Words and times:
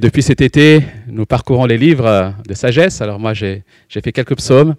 Depuis 0.00 0.22
cet 0.22 0.40
été, 0.40 0.82
nous 1.06 1.26
parcourons 1.26 1.66
les 1.66 1.76
livres 1.76 2.34
de 2.48 2.54
sagesse. 2.54 3.02
Alors 3.02 3.20
moi, 3.20 3.34
j'ai 3.34 3.62
fait 3.90 4.10
quelques 4.10 4.36
psaumes 4.36 4.74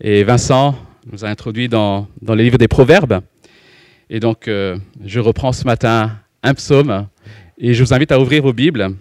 et 0.00 0.24
Vincent 0.24 0.74
nous 1.12 1.22
a 1.26 1.28
introduits 1.28 1.68
dans, 1.68 2.08
dans 2.22 2.34
les 2.34 2.44
livres 2.44 2.56
des 2.56 2.66
proverbes. 2.66 3.20
Et 4.08 4.20
donc, 4.20 4.48
euh, 4.48 4.78
je 5.04 5.20
reprends 5.20 5.52
ce 5.52 5.64
matin 5.66 6.18
un 6.42 6.54
psaume 6.54 7.08
et 7.58 7.74
je 7.74 7.84
vous 7.84 7.92
invite 7.92 8.10
à 8.10 8.18
ouvrir 8.18 8.42
vos 8.42 8.54
Bibles. 8.54 8.96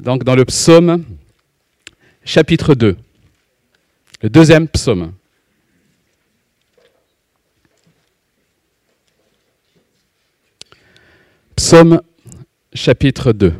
Donc, 0.00 0.24
dans 0.24 0.34
le 0.34 0.44
psaume 0.44 1.04
chapitre 2.24 2.74
2, 2.74 2.96
le 4.20 4.30
deuxième 4.30 4.66
psaume. 4.66 5.12
Psaume 11.54 12.02
chapitre 12.74 13.32
2. 13.32 13.52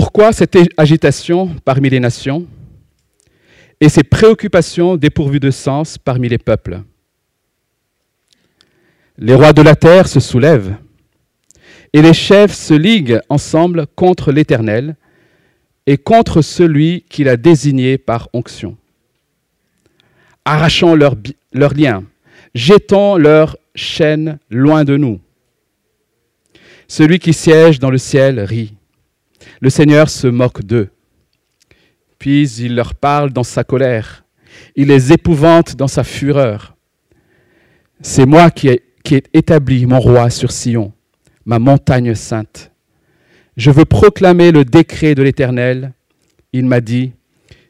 Pourquoi 0.00 0.32
cette 0.32 0.56
agitation 0.78 1.54
parmi 1.62 1.90
les 1.90 2.00
nations 2.00 2.46
et 3.82 3.90
ces 3.90 4.02
préoccupations 4.02 4.96
dépourvues 4.96 5.40
de 5.40 5.50
sens 5.50 5.98
parmi 5.98 6.26
les 6.30 6.38
peuples? 6.38 6.80
Les 9.18 9.34
rois 9.34 9.52
de 9.52 9.60
la 9.60 9.76
terre 9.76 10.08
se 10.08 10.18
soulèvent 10.18 10.74
et 11.92 12.00
les 12.00 12.14
chefs 12.14 12.54
se 12.54 12.72
liguent 12.72 13.20
ensemble 13.28 13.86
contre 13.94 14.32
l'Éternel 14.32 14.96
et 15.86 15.98
contre 15.98 16.40
celui 16.40 17.04
qu'il 17.10 17.28
a 17.28 17.36
désigné 17.36 17.98
par 17.98 18.30
onction. 18.32 18.78
Arrachons 20.46 20.94
leurs 20.94 21.16
leur 21.52 21.74
liens, 21.74 22.04
jetons 22.54 23.16
leurs 23.16 23.58
chaînes 23.74 24.38
loin 24.48 24.84
de 24.84 24.96
nous. 24.96 25.20
Celui 26.88 27.18
qui 27.18 27.34
siège 27.34 27.80
dans 27.80 27.90
le 27.90 27.98
ciel 27.98 28.40
rit. 28.40 28.72
Le 29.60 29.70
Seigneur 29.70 30.08
se 30.08 30.26
moque 30.26 30.62
d'eux. 30.62 30.90
Puis 32.18 32.48
il 32.58 32.74
leur 32.74 32.94
parle 32.94 33.30
dans 33.32 33.44
sa 33.44 33.64
colère. 33.64 34.24
Il 34.76 34.88
les 34.88 35.12
épouvante 35.12 35.76
dans 35.76 35.88
sa 35.88 36.04
fureur. 36.04 36.76
C'est 38.02 38.26
moi 38.26 38.50
qui 38.50 38.68
ai, 38.68 38.82
établi 39.32 39.86
mon 39.86 39.98
roi 39.98 40.30
sur 40.30 40.52
Sion, 40.52 40.92
ma 41.44 41.58
montagne 41.58 42.14
sainte. 42.14 42.70
Je 43.56 43.70
veux 43.70 43.84
proclamer 43.84 44.52
le 44.52 44.64
décret 44.64 45.14
de 45.14 45.22
l'Éternel. 45.22 45.92
Il 46.52 46.66
m'a 46.66 46.80
dit, 46.80 47.12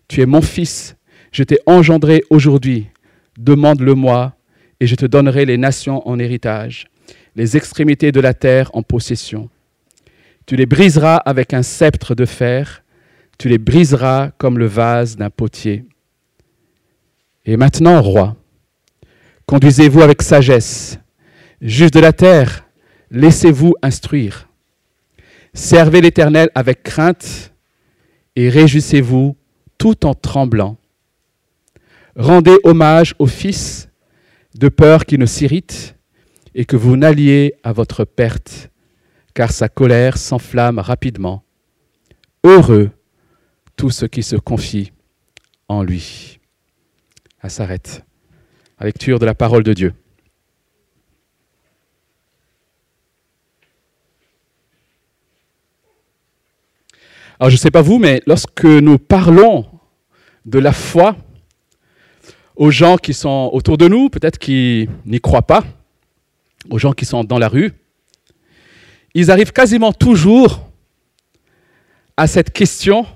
Tu 0.07 0.21
es 0.21 0.27
mon 0.27 0.43
fils, 0.43 0.97
je 1.33 1.43
t'ai 1.43 1.59
engendré 1.67 2.23
aujourd'hui. 2.31 2.89
Demande-le-moi, 3.39 4.35
et 4.81 4.87
je 4.87 4.95
te 4.95 5.07
donnerai 5.07 5.45
les 5.45 5.59
nations 5.59 6.07
en 6.09 6.19
héritage, 6.19 6.87
les 7.37 7.57
extrémités 7.57 8.13
de 8.13 8.21
la 8.21 8.35
terre 8.35 8.71
en 8.75 8.83
possession. 8.83 9.49
Tu 10.51 10.57
les 10.57 10.67
briseras 10.67 11.19
avec 11.19 11.55
un 11.55 11.63
sceptre 11.63 12.17
de 12.17 12.25
fer, 12.25 12.83
tu 13.39 13.49
les 13.49 13.59
briseras 13.59 14.33
comme 14.37 14.59
le 14.59 14.67
vase 14.67 15.15
d'un 15.15 15.31
potier. 15.31 15.85
Et 17.47 17.57
maintenant, 17.57 18.03
roi, 18.03 18.35
conduisez-vous 19.47 20.03
avec 20.03 20.23
sagesse, 20.23 20.99
juge 21.61 21.93
de 21.93 22.01
la 22.01 22.13
terre, 22.13 22.67
laissez-vous 23.13 23.75
instruire. 23.81 24.49
Servez 25.55 26.01
l'Éternel 26.01 26.51
avec 26.57 26.83
crainte 26.83 27.55
et 28.35 28.49
réjouissez-vous 28.49 29.37
tout 29.79 30.05
en 30.05 30.15
tremblant. 30.15 30.79
Rendez 32.17 32.57
hommage 32.65 33.15
au 33.21 33.29
Fils, 33.29 33.89
de 34.57 34.69
peur 34.69 35.07
qu'il 35.07 35.21
ne 35.21 35.27
s'irrite 35.27 35.95
et 36.57 36.65
que 36.65 36.75
vous 36.75 36.97
n'alliez 36.97 37.55
à 37.63 37.73
votre 37.73 38.05
perte 38.05 38.71
car 39.35 39.53
sa 39.53 39.69
colère 39.69 40.17
s'enflamme 40.17 40.79
rapidement. 40.79 41.45
Heureux 42.45 42.91
tous 43.77 43.91
ceux 43.91 44.09
qui 44.09 44.23
se 44.23 44.37
confient 44.37 44.93
en 45.69 45.83
lui. 45.83 46.39
Elle 47.43 47.51
s'arrête. 47.51 48.05
La 48.79 48.87
lecture 48.87 49.19
de 49.19 49.25
la 49.25 49.35
parole 49.35 49.63
de 49.63 49.73
Dieu. 49.73 49.95
Alors 57.39 57.49
je 57.49 57.55
ne 57.55 57.59
sais 57.59 57.71
pas 57.71 57.81
vous, 57.81 57.99
mais 57.99 58.23
lorsque 58.27 58.67
nous 58.67 58.99
parlons 58.99 59.67
de 60.45 60.59
la 60.59 60.73
foi 60.73 61.17
aux 62.55 62.71
gens 62.71 62.99
qui 62.99 63.15
sont 63.15 63.49
autour 63.55 63.79
de 63.79 63.89
nous, 63.89 64.11
peut-être 64.11 64.39
qui 64.39 64.91
n'y 65.07 65.21
croient 65.23 65.47
pas, 65.47 65.65
aux 66.69 66.79
gens 66.79 66.93
qui 66.93 67.07
sont 67.07 67.25
dans 67.25 67.39
la 67.39 67.49
rue, 67.49 67.73
ils 69.15 69.31
arrivent 69.31 69.53
quasiment 69.53 69.93
toujours 69.93 70.71
à 72.17 72.27
cette 72.27 72.53
question 72.53 73.07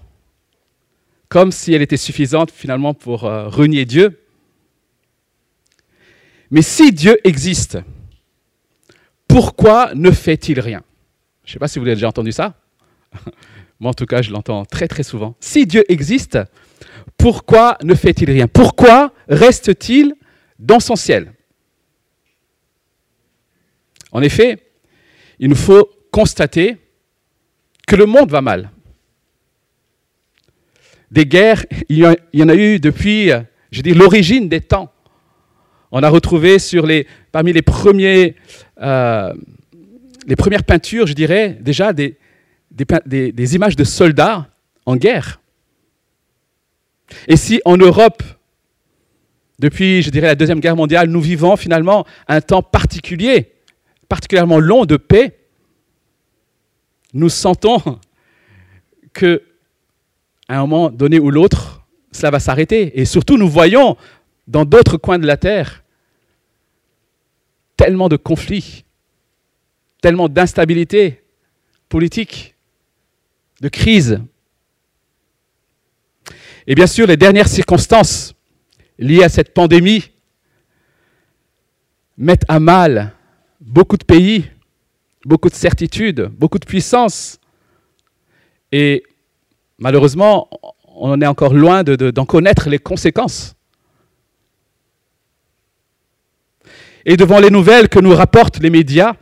comme 1.28 1.52
si 1.52 1.72
elle 1.74 1.82
était 1.82 1.96
suffisante 1.96 2.50
finalement 2.50 2.94
pour 2.94 3.24
euh, 3.24 3.48
renier 3.48 3.84
Dieu. 3.84 4.20
Mais 6.50 6.62
si 6.62 6.92
Dieu 6.92 7.18
existe, 7.24 7.78
pourquoi 9.26 9.92
ne 9.94 10.10
fait-il 10.10 10.60
rien? 10.60 10.82
Je 11.44 11.50
ne 11.50 11.52
sais 11.54 11.58
pas 11.58 11.68
si 11.68 11.78
vous 11.78 11.86
avez 11.86 11.96
déjà 11.96 12.08
entendu 12.08 12.32
ça. 12.32 12.54
Moi 13.80 13.90
en 13.90 13.94
tout 13.94 14.06
cas, 14.06 14.22
je 14.22 14.30
l'entends 14.30 14.64
très 14.64 14.86
très 14.86 15.02
souvent. 15.02 15.34
Si 15.40 15.66
Dieu 15.66 15.84
existe, 15.90 16.38
pourquoi 17.18 17.76
ne 17.82 17.94
fait-il 17.94 18.30
rien? 18.30 18.46
Pourquoi 18.46 19.12
reste-t-il 19.28 20.14
dans 20.58 20.80
son 20.80 20.96
ciel? 20.96 21.32
En 24.12 24.22
effet, 24.22 24.64
il 25.38 25.48
nous 25.48 25.56
faut 25.56 25.90
constater 26.10 26.76
que 27.86 27.96
le 27.96 28.06
monde 28.06 28.30
va 28.30 28.40
mal. 28.40 28.70
Des 31.10 31.26
guerres, 31.26 31.64
il 31.88 32.16
y 32.32 32.42
en 32.42 32.48
a 32.48 32.54
eu 32.54 32.80
depuis, 32.80 33.30
je 33.70 33.82
dis, 33.82 33.94
l'origine 33.94 34.48
des 34.48 34.60
temps. 34.60 34.92
On 35.96 36.02
a 36.02 36.08
retrouvé 36.08 36.56
parmi 37.30 37.52
euh, 37.52 39.34
les 40.26 40.36
premières 40.36 40.64
peintures, 40.64 41.06
je 41.06 41.12
dirais, 41.12 41.56
déjà 41.60 41.92
des, 41.92 42.16
images 43.54 43.76
de 43.76 43.84
soldats 43.84 44.48
en 44.86 44.96
guerre. 44.96 45.40
Et 47.28 47.36
si 47.36 47.60
en 47.64 47.76
Europe, 47.76 48.24
depuis, 49.60 50.02
la 50.02 50.34
Deuxième 50.34 50.58
Guerre 50.58 50.74
mondiale, 50.74 51.08
nous 51.08 51.20
vivons 51.20 51.54
finalement 51.56 52.04
un 52.26 52.40
temps 52.40 52.62
particulier, 52.62 53.53
particulièrement 54.08 54.58
long 54.58 54.84
de 54.84 54.96
paix, 54.96 55.38
nous 57.12 57.28
sentons 57.28 57.80
que 59.12 59.42
à 60.48 60.58
un 60.58 60.60
moment 60.66 60.90
donné 60.90 61.18
ou 61.18 61.30
l'autre, 61.30 61.84
cela 62.12 62.30
va 62.30 62.40
s'arrêter. 62.40 63.00
Et 63.00 63.04
surtout, 63.04 63.36
nous 63.36 63.48
voyons 63.48 63.96
dans 64.46 64.64
d'autres 64.64 64.96
coins 64.96 65.18
de 65.18 65.26
la 65.26 65.36
terre 65.36 65.82
tellement 67.76 68.08
de 68.08 68.16
conflits, 68.16 68.84
tellement 70.00 70.28
d'instabilité 70.28 71.24
politique, 71.88 72.54
de 73.60 73.68
crise. 73.68 74.20
Et 76.66 76.74
bien 76.74 76.86
sûr, 76.86 77.06
les 77.06 77.16
dernières 77.16 77.48
circonstances 77.48 78.34
liées 78.98 79.24
à 79.24 79.28
cette 79.28 79.54
pandémie 79.54 80.10
mettent 82.16 82.44
à 82.48 82.60
mal 82.60 83.12
beaucoup 83.60 83.96
de 83.96 84.04
pays, 84.04 84.50
beaucoup 85.24 85.48
de 85.48 85.54
certitudes, 85.54 86.30
beaucoup 86.32 86.58
de 86.58 86.66
puissance. 86.66 87.38
Et 88.72 89.04
malheureusement, 89.78 90.48
on 90.86 91.10
en 91.10 91.20
est 91.20 91.26
encore 91.26 91.54
loin 91.54 91.82
d'en 91.82 91.94
de, 91.94 92.24
connaître 92.24 92.68
les 92.68 92.78
conséquences. 92.78 93.54
Et 97.04 97.16
devant 97.16 97.40
les 97.40 97.50
nouvelles 97.50 97.88
que 97.88 97.98
nous 97.98 98.14
rapportent 98.14 98.58
les 98.60 98.70
médias, 98.70 99.14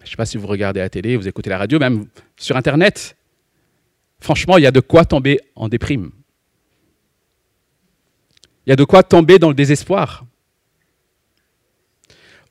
je 0.00 0.06
ne 0.06 0.10
sais 0.10 0.16
pas 0.16 0.26
si 0.26 0.36
vous 0.36 0.46
regardez 0.46 0.80
la 0.80 0.90
télé, 0.90 1.16
vous 1.16 1.28
écoutez 1.28 1.48
la 1.48 1.58
radio, 1.58 1.78
même 1.78 2.06
sur 2.36 2.56
Internet, 2.56 3.16
franchement, 4.20 4.58
il 4.58 4.64
y 4.64 4.66
a 4.66 4.70
de 4.70 4.80
quoi 4.80 5.04
tomber 5.04 5.40
en 5.54 5.68
déprime. 5.68 6.10
Il 8.66 8.70
y 8.70 8.72
a 8.72 8.76
de 8.76 8.84
quoi 8.84 9.02
tomber 9.02 9.38
dans 9.38 9.48
le 9.48 9.54
désespoir. 9.54 10.24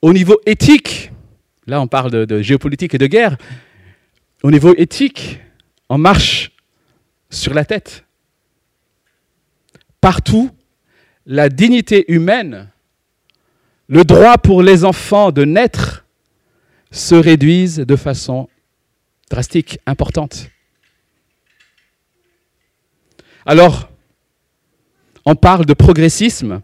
Au 0.02 0.14
niveau 0.14 0.40
éthique, 0.46 1.12
là 1.68 1.80
on 1.80 1.88
parle 1.88 2.26
de, 2.26 2.42
géopolitique 2.42 2.96
et 2.96 2.98
de 2.98 3.08
guerre, 3.08 3.38
au 4.42 4.50
niveau 4.50 4.74
éthique, 4.76 5.40
on 5.90 6.00
marche 6.00 6.52
sur 7.30 7.54
la 7.54 7.66
tête. 7.66 8.04
Partout, 10.00 10.50
la 11.28 11.50
dignité 11.50 12.12
humaine, 12.12 12.72
le 13.88 14.04
droit 14.04 14.40
pour 14.40 14.64
les 14.64 14.84
enfants 14.84 15.32
de 15.32 15.44
naître 15.46 16.06
se 16.90 17.14
réduisent 17.14 17.78
de 17.78 17.96
façon 17.96 18.50
drastique, 19.30 19.80
importante. 19.86 20.50
Alors, 23.46 23.90
on 25.26 25.36
parle 25.36 25.66
de 25.66 25.74
progressisme, 25.74 26.62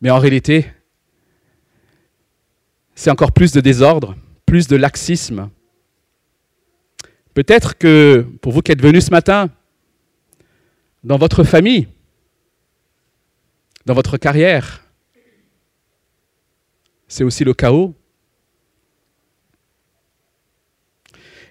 mais 0.00 0.10
en 0.10 0.18
réalité, 0.18 0.66
c'est 2.96 3.10
encore 3.10 3.30
plus 3.30 3.52
de 3.52 3.60
désordre, 3.60 4.16
plus 4.46 4.66
de 4.66 4.74
laxisme. 4.74 5.50
Peut-être 7.34 7.76
que 7.76 8.26
pour 8.40 8.52
vous 8.52 8.62
qui 8.62 8.72
êtes 8.72 8.82
venus 8.82 9.04
ce 9.04 9.10
matin, 9.10 9.50
dans 11.04 11.18
votre 11.18 11.44
famille, 11.44 11.86
dans 13.84 13.92
votre 13.92 14.16
carrière, 14.16 14.82
c'est 17.06 17.22
aussi 17.22 17.44
le 17.44 17.52
chaos. 17.52 17.94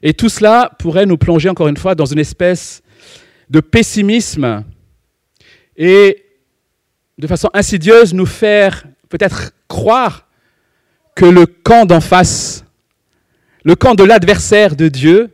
Et 0.02 0.14
tout 0.14 0.30
cela 0.30 0.72
pourrait 0.80 1.06
nous 1.06 1.18
plonger 1.18 1.48
encore 1.48 1.68
une 1.68 1.78
fois 1.78 1.94
dans 1.94 2.06
une 2.06 2.20
espèce 2.20 2.82
de 3.52 3.60
pessimisme 3.60 4.66
et 5.78 6.26
de 7.20 7.28
façon 7.28 7.50
insidieuse 7.54 8.14
nous 8.16 8.26
faire 8.26 8.86
peut-être 9.10 9.52
croire 9.68 10.25
que 11.16 11.26
le 11.26 11.46
camp 11.46 11.86
d'en 11.86 12.02
face, 12.02 12.66
le 13.64 13.76
camp 13.76 13.96
de 13.96 14.04
l'adversaire 14.04 14.76
de 14.76 14.90
Dieu, 14.90 15.32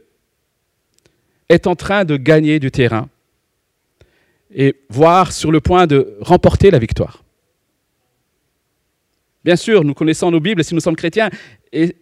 est 1.49 1.67
en 1.67 1.75
train 1.75 2.05
de 2.05 2.15
gagner 2.15 2.59
du 2.59 2.71
terrain 2.71 3.09
et 4.53 4.75
voire 4.89 5.31
sur 5.31 5.51
le 5.51 5.59
point 5.59 5.87
de 5.87 6.17
remporter 6.21 6.71
la 6.71 6.79
victoire. 6.79 7.23
Bien 9.43 9.55
sûr, 9.55 9.83
nous 9.83 9.93
connaissons 9.93 10.31
nos 10.31 10.39
Bibles 10.39 10.63
si 10.63 10.75
nous 10.75 10.79
sommes 10.79 10.95
chrétiens 10.95 11.29
et, 11.73 11.95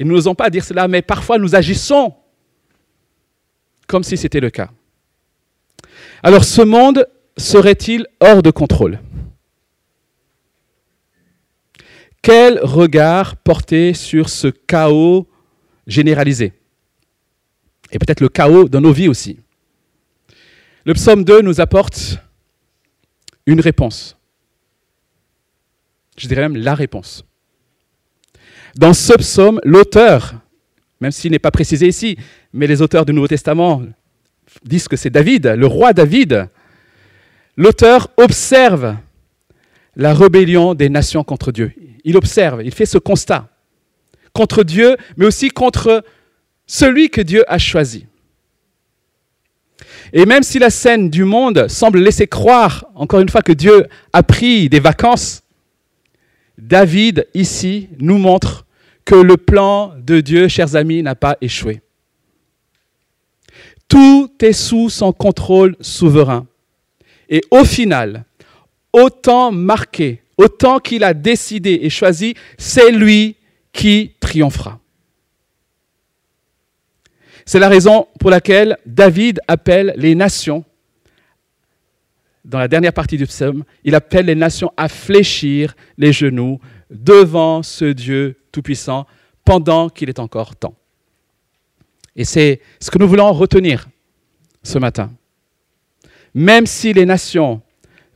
nous 0.00 0.14
n'osons 0.14 0.34
pas 0.34 0.50
dire 0.50 0.64
cela, 0.64 0.88
mais 0.88 1.00
parfois 1.00 1.38
nous 1.38 1.54
agissons 1.54 2.12
comme 3.86 4.02
si 4.02 4.16
c'était 4.16 4.40
le 4.40 4.50
cas. 4.50 4.70
Alors 6.24 6.44
ce 6.44 6.62
monde 6.62 7.06
serait-il 7.36 8.06
hors 8.20 8.42
de 8.42 8.50
contrôle? 8.50 8.98
Quel 12.22 12.60
regard 12.60 13.36
porter 13.36 13.94
sur 13.94 14.28
ce 14.28 14.46
chaos 14.46 15.28
généralisé? 15.88 16.52
Et 17.90 17.98
peut-être 17.98 18.20
le 18.20 18.28
chaos 18.28 18.68
dans 18.68 18.80
nos 18.80 18.92
vies 18.92 19.08
aussi. 19.08 19.40
Le 20.84 20.94
psaume 20.94 21.24
2 21.24 21.42
nous 21.42 21.60
apporte 21.60 22.18
une 23.46 23.60
réponse. 23.60 24.16
Je 26.16 26.28
dirais 26.28 26.42
même 26.42 26.56
la 26.56 26.74
réponse. 26.74 27.24
Dans 28.76 28.94
ce 28.94 29.12
psaume, 29.14 29.60
l'auteur, 29.64 30.34
même 31.00 31.10
s'il 31.10 31.32
n'est 31.32 31.38
pas 31.38 31.50
précisé 31.50 31.88
ici, 31.88 32.16
mais 32.52 32.66
les 32.66 32.80
auteurs 32.80 33.04
du 33.04 33.12
Nouveau 33.12 33.28
Testament 33.28 33.82
disent 34.64 34.88
que 34.88 34.96
c'est 34.96 35.10
David, 35.10 35.46
le 35.46 35.66
roi 35.66 35.92
David, 35.92 36.48
l'auteur 37.56 38.10
observe 38.16 38.96
la 39.96 40.14
rébellion 40.14 40.74
des 40.74 40.88
nations 40.88 41.24
contre 41.24 41.52
Dieu. 41.52 41.72
Il 42.04 42.16
observe, 42.16 42.62
il 42.64 42.72
fait 42.72 42.86
ce 42.86 42.98
constat 42.98 43.48
contre 44.32 44.64
Dieu, 44.64 44.96
mais 45.16 45.26
aussi 45.26 45.50
contre 45.50 46.04
celui 46.66 47.10
que 47.10 47.20
Dieu 47.20 47.44
a 47.48 47.58
choisi. 47.58 48.06
Et 50.12 50.26
même 50.26 50.42
si 50.42 50.58
la 50.58 50.70
scène 50.70 51.10
du 51.10 51.24
monde 51.24 51.68
semble 51.68 52.00
laisser 52.00 52.26
croire, 52.26 52.86
encore 52.94 53.20
une 53.20 53.28
fois, 53.28 53.42
que 53.42 53.52
Dieu 53.52 53.86
a 54.12 54.22
pris 54.22 54.68
des 54.68 54.80
vacances, 54.80 55.42
David, 56.58 57.26
ici, 57.34 57.88
nous 57.98 58.18
montre 58.18 58.66
que 59.04 59.14
le 59.14 59.36
plan 59.36 59.94
de 59.98 60.20
Dieu, 60.20 60.48
chers 60.48 60.76
amis, 60.76 61.02
n'a 61.02 61.14
pas 61.14 61.36
échoué. 61.40 61.80
Tout 63.88 64.30
est 64.40 64.52
sous 64.52 64.88
son 64.90 65.12
contrôle 65.12 65.76
souverain. 65.80 66.46
Et 67.28 67.42
au 67.50 67.64
final, 67.64 68.24
autant 68.92 69.50
marqué, 69.50 70.21
autant 70.36 70.78
qu'il 70.78 71.04
a 71.04 71.14
décidé 71.14 71.80
et 71.82 71.90
choisi, 71.90 72.34
c'est 72.58 72.90
lui 72.90 73.36
qui 73.72 74.14
triomphera. 74.20 74.78
C'est 77.44 77.58
la 77.58 77.68
raison 77.68 78.06
pour 78.20 78.30
laquelle 78.30 78.78
David 78.86 79.40
appelle 79.48 79.94
les 79.96 80.14
nations, 80.14 80.64
dans 82.44 82.58
la 82.58 82.68
dernière 82.68 82.92
partie 82.92 83.16
du 83.16 83.26
psaume, 83.26 83.64
il 83.84 83.94
appelle 83.94 84.26
les 84.26 84.34
nations 84.34 84.72
à 84.76 84.88
fléchir 84.88 85.74
les 85.96 86.12
genoux 86.12 86.60
devant 86.90 87.62
ce 87.62 87.84
Dieu 87.84 88.36
Tout-Puissant 88.50 89.06
pendant 89.44 89.88
qu'il 89.88 90.08
est 90.08 90.18
encore 90.18 90.56
temps. 90.56 90.74
Et 92.16 92.24
c'est 92.24 92.60
ce 92.80 92.90
que 92.90 92.98
nous 92.98 93.08
voulons 93.08 93.32
retenir 93.32 93.88
ce 94.62 94.78
matin. 94.78 95.12
Même 96.34 96.66
si 96.66 96.92
les 96.92 97.06
nations 97.06 97.62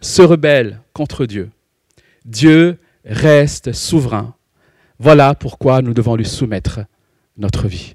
se 0.00 0.22
rebellent 0.22 0.80
contre 0.92 1.26
Dieu, 1.26 1.50
Dieu 2.26 2.78
reste 3.04 3.72
souverain. 3.72 4.34
Voilà 4.98 5.34
pourquoi 5.34 5.80
nous 5.80 5.94
devons 5.94 6.16
lui 6.16 6.26
soumettre 6.26 6.80
notre 7.38 7.68
vie. 7.68 7.94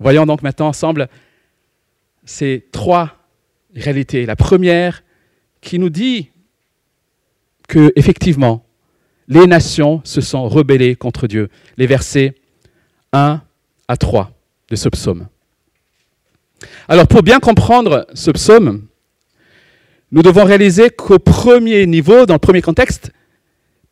Voyons 0.00 0.26
donc 0.26 0.42
maintenant 0.42 0.68
ensemble 0.68 1.08
ces 2.24 2.66
trois 2.72 3.16
réalités. 3.74 4.26
La 4.26 4.36
première 4.36 5.04
qui 5.60 5.78
nous 5.78 5.90
dit 5.90 6.30
que 7.68 7.92
effectivement 7.96 8.66
les 9.28 9.46
nations 9.46 10.00
se 10.04 10.20
sont 10.20 10.48
rebellées 10.48 10.96
contre 10.96 11.26
Dieu. 11.28 11.48
Les 11.76 11.86
versets 11.86 12.34
1 13.12 13.40
à 13.86 13.96
3 13.96 14.32
de 14.68 14.76
ce 14.76 14.88
psaume. 14.88 15.28
Alors 16.88 17.06
pour 17.06 17.22
bien 17.22 17.38
comprendre 17.38 18.06
ce 18.14 18.30
psaume, 18.32 18.86
nous 20.14 20.22
devons 20.22 20.44
réaliser 20.44 20.90
qu'au 20.90 21.18
premier 21.18 21.84
niveau, 21.86 22.24
dans 22.24 22.34
le 22.34 22.38
premier 22.38 22.62
contexte, 22.62 23.10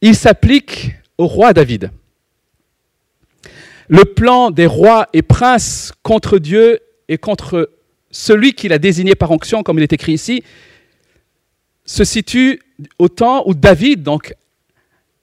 il 0.01 0.15
s'applique 0.15 0.93
au 1.19 1.27
roi 1.27 1.53
David. 1.53 1.91
Le 3.89 4.05
plan 4.05 4.53
des 4.53 4.67
rois 4.67 5.09
et 5.15 5.23
princes 5.23 5.93
contre 6.05 6.39
Dieu 6.39 6.79
et 7.09 7.19
contre 7.19 7.71
celui 8.13 8.53
qu'il 8.53 8.73
a 8.73 8.79
désigné 8.79 9.17
par 9.17 9.33
onction, 9.33 9.65
comme 9.65 9.79
il 9.79 9.83
est 9.83 9.93
écrit 9.93 10.13
ici, 10.13 10.45
se 11.85 12.05
situe 12.05 12.63
au 13.01 13.09
temps 13.09 13.43
où 13.47 13.55
David, 13.55 14.05
donc 14.05 14.33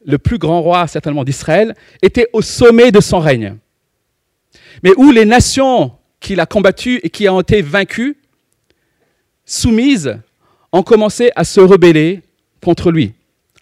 le 0.05 0.17
plus 0.17 0.37
grand 0.37 0.61
roi 0.61 0.85
certainement 0.87 1.23
d'Israël, 1.23 1.75
était 2.01 2.27
au 2.33 2.41
sommet 2.41 2.91
de 2.91 2.99
son 2.99 3.19
règne. 3.19 3.55
Mais 4.83 4.91
où 4.97 5.11
les 5.11 5.23
nations 5.23 5.93
qu'il 6.19 6.41
a 6.41 6.45
combattues 6.45 6.99
et 7.03 7.09
qui 7.09 7.29
ont 7.29 7.39
été 7.39 7.61
vaincues, 7.61 8.17
soumises, 9.45 10.19
ont 10.71 10.83
commencé 10.83 11.31
à 11.35 11.43
se 11.43 11.59
rebeller 11.59 12.21
contre 12.63 12.91
lui. 12.91 13.13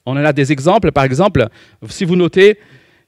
On 0.05 0.11
en 0.11 0.23
a 0.23 0.33
des 0.33 0.51
exemples, 0.51 0.91
par 0.91 1.03
exemple, 1.03 1.47
si 1.89 2.05
vous 2.05 2.15
notez, 2.15 2.59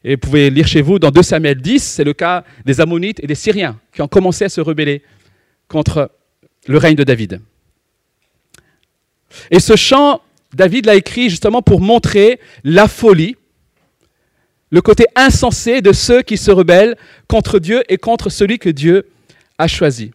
et 0.03 0.15
vous 0.15 0.20
pouvez 0.20 0.50
lire 0.50 0.68
chez 0.68 0.82
vous 0.82 1.00
dans 1.00 1.12
2 1.12 1.22
Samuel 1.22 1.62
10, 1.62 1.84
c'est 1.84 2.03
le 2.03 2.13
cas 2.13 2.44
des 2.65 2.79
Ammonites 2.79 3.22
et 3.24 3.27
des 3.27 3.36
Syriens 3.36 3.79
qui 3.94 4.01
ont 4.01 4.08
commencé 4.08 4.46
à 4.46 4.50
se 4.50 4.62
rebeller 4.62 5.03
contre 5.68 6.12
le 6.68 6.77
règne 6.77 6.96
de 6.96 7.03
David. 7.03 7.41
Et 9.51 9.60
ce 9.60 9.75
chant 9.75 10.22
David 10.53 10.86
l'a 10.86 10.96
écrit 10.96 11.29
justement 11.29 11.62
pour 11.62 11.82
montrer 11.82 12.39
la 12.63 12.88
folie, 12.88 13.36
le 14.72 14.82
côté 14.82 15.06
insensé 15.15 15.82
de 15.82 15.91
ceux 15.91 16.22
qui 16.22 16.38
se 16.38 16.51
rebellent 16.51 16.96
contre 17.27 17.60
Dieu 17.60 17.84
et 17.89 17.98
contre 17.98 18.29
celui 18.29 18.60
que 18.60 18.70
Dieu 18.70 19.10
a 19.58 19.68
choisi. 19.68 20.12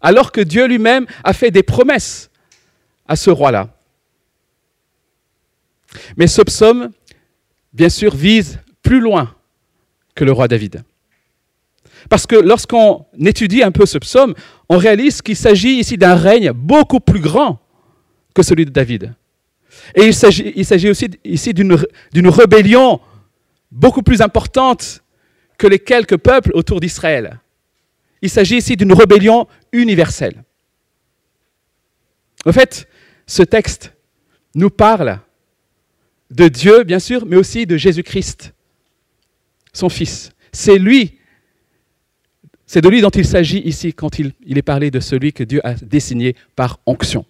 Alors 0.00 0.32
que 0.32 0.40
Dieu 0.40 0.66
lui-même 0.66 1.06
a 1.24 1.32
fait 1.32 1.50
des 1.50 1.62
promesses 1.62 2.30
à 3.08 3.16
ce 3.16 3.30
roi-là. 3.30 3.68
Mais 6.16 6.26
ce 6.26 6.42
psaume, 6.42 6.90
bien 7.72 7.88
sûr, 7.88 8.14
vise 8.14 8.58
plus 8.82 9.00
loin 9.00 9.34
que 10.14 10.24
le 10.24 10.32
roi 10.32 10.48
David. 10.48 10.82
Parce 12.08 12.26
que 12.26 12.36
lorsqu'on 12.36 13.06
étudie 13.18 13.62
un 13.62 13.72
peu 13.72 13.86
ce 13.86 13.98
psaume, 13.98 14.34
on 14.68 14.78
réalise 14.78 15.22
qu'il 15.22 15.36
s'agit 15.36 15.78
ici 15.78 15.96
d'un 15.96 16.14
règne 16.14 16.52
beaucoup 16.52 17.00
plus 17.00 17.20
grand 17.20 17.58
que 18.34 18.42
celui 18.42 18.64
de 18.64 18.70
David. 18.70 19.14
Et 19.94 20.06
il 20.06 20.14
s'agit 20.14 20.90
aussi 20.90 21.08
ici 21.24 21.52
d'une 21.52 22.28
rébellion 22.28 23.00
beaucoup 23.70 24.02
plus 24.02 24.20
importante 24.20 25.02
que 25.58 25.66
les 25.66 25.78
quelques 25.78 26.16
peuples 26.16 26.50
autour 26.54 26.80
d'Israël. 26.80 27.40
Il 28.22 28.30
s'agit 28.30 28.56
ici 28.56 28.76
d'une 28.76 28.92
rébellion 28.92 29.46
universelle. 29.72 30.44
En 32.44 32.52
fait, 32.52 32.88
ce 33.26 33.42
texte 33.42 33.92
nous 34.54 34.70
parle 34.70 35.20
de 36.30 36.48
Dieu, 36.48 36.84
bien 36.84 36.98
sûr, 36.98 37.26
mais 37.26 37.36
aussi 37.36 37.66
de 37.66 37.76
Jésus-Christ, 37.76 38.54
son 39.72 39.88
Fils. 39.88 40.32
C'est 40.52 40.78
lui, 40.78 41.18
c'est 42.66 42.80
de 42.80 42.88
lui 42.88 43.00
dont 43.00 43.10
il 43.10 43.26
s'agit 43.26 43.60
ici 43.60 43.92
quand 43.92 44.18
il, 44.18 44.32
est 44.46 44.62
parlé 44.62 44.90
de 44.90 45.00
celui 45.00 45.32
que 45.32 45.44
Dieu 45.44 45.60
a 45.64 45.74
désigné 45.74 46.34
par 46.56 46.80
onction. 46.86 47.24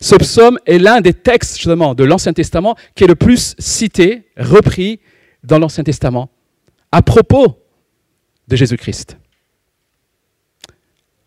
Ce 0.00 0.16
psaume 0.16 0.58
est 0.66 0.78
l'un 0.78 1.00
des 1.00 1.14
textes 1.14 1.56
justement 1.56 1.94
de 1.94 2.04
l'Ancien 2.04 2.32
Testament 2.32 2.76
qui 2.94 3.04
est 3.04 3.06
le 3.06 3.14
plus 3.14 3.54
cité, 3.58 4.28
repris, 4.36 5.00
dans 5.44 5.58
l'Ancien 5.58 5.84
Testament 5.84 6.30
à 6.90 7.02
propos 7.02 7.58
de 8.48 8.56
Jésus-Christ. 8.56 9.16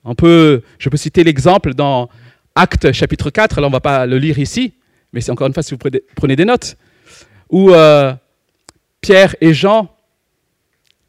On 0.05 0.13
peut, 0.13 0.61
je 0.77 0.87
peux 0.89 0.97
citer 0.97 1.23
l'exemple 1.23 1.73
dans 1.73 2.09
Actes 2.53 2.91
chapitre 2.91 3.31
4, 3.31 3.59
là 3.59 3.67
on 3.67 3.69
ne 3.69 3.75
va 3.75 3.81
pas 3.81 4.05
le 4.05 4.19
lire 4.19 4.37
ici, 4.37 4.75
mais 5.11 5.19
c'est 5.19 5.31
encore 5.31 5.47
une 5.47 5.53
fois 5.53 5.63
si 5.63 5.73
vous 5.73 5.79
prenez 6.15 6.35
des 6.35 6.45
notes, 6.45 6.77
où 7.49 7.71
euh, 7.71 8.13
Pierre 9.01 9.35
et 9.41 9.53
Jean 9.53 9.89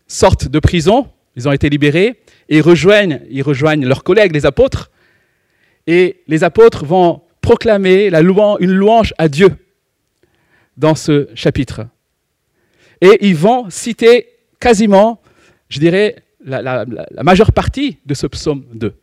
sortent 0.06 0.48
de 0.48 0.58
prison, 0.58 1.10
ils 1.36 1.46
ont 1.46 1.52
été 1.52 1.68
libérés, 1.68 2.22
et 2.48 2.56
ils 2.58 2.62
rejoignent, 2.62 3.86
leurs 3.86 4.02
collègues, 4.02 4.32
les 4.32 4.46
apôtres, 4.46 4.90
et 5.86 6.22
les 6.26 6.42
apôtres 6.42 6.86
vont 6.86 7.22
proclamer 7.42 8.06
une 8.08 8.72
louange 8.72 9.12
à 9.18 9.28
Dieu 9.28 9.50
dans 10.76 10.94
ce 10.94 11.28
chapitre. 11.34 11.82
Et 13.00 13.18
ils 13.20 13.36
vont 13.36 13.68
citer 13.68 14.26
quasiment, 14.58 15.20
je 15.68 15.80
dirais, 15.80 16.16
la, 16.46 16.86
majeure 17.22 17.52
partie 17.52 17.98
de 18.06 18.14
ce 18.14 18.26
psaume 18.26 18.64
2. 18.74 18.94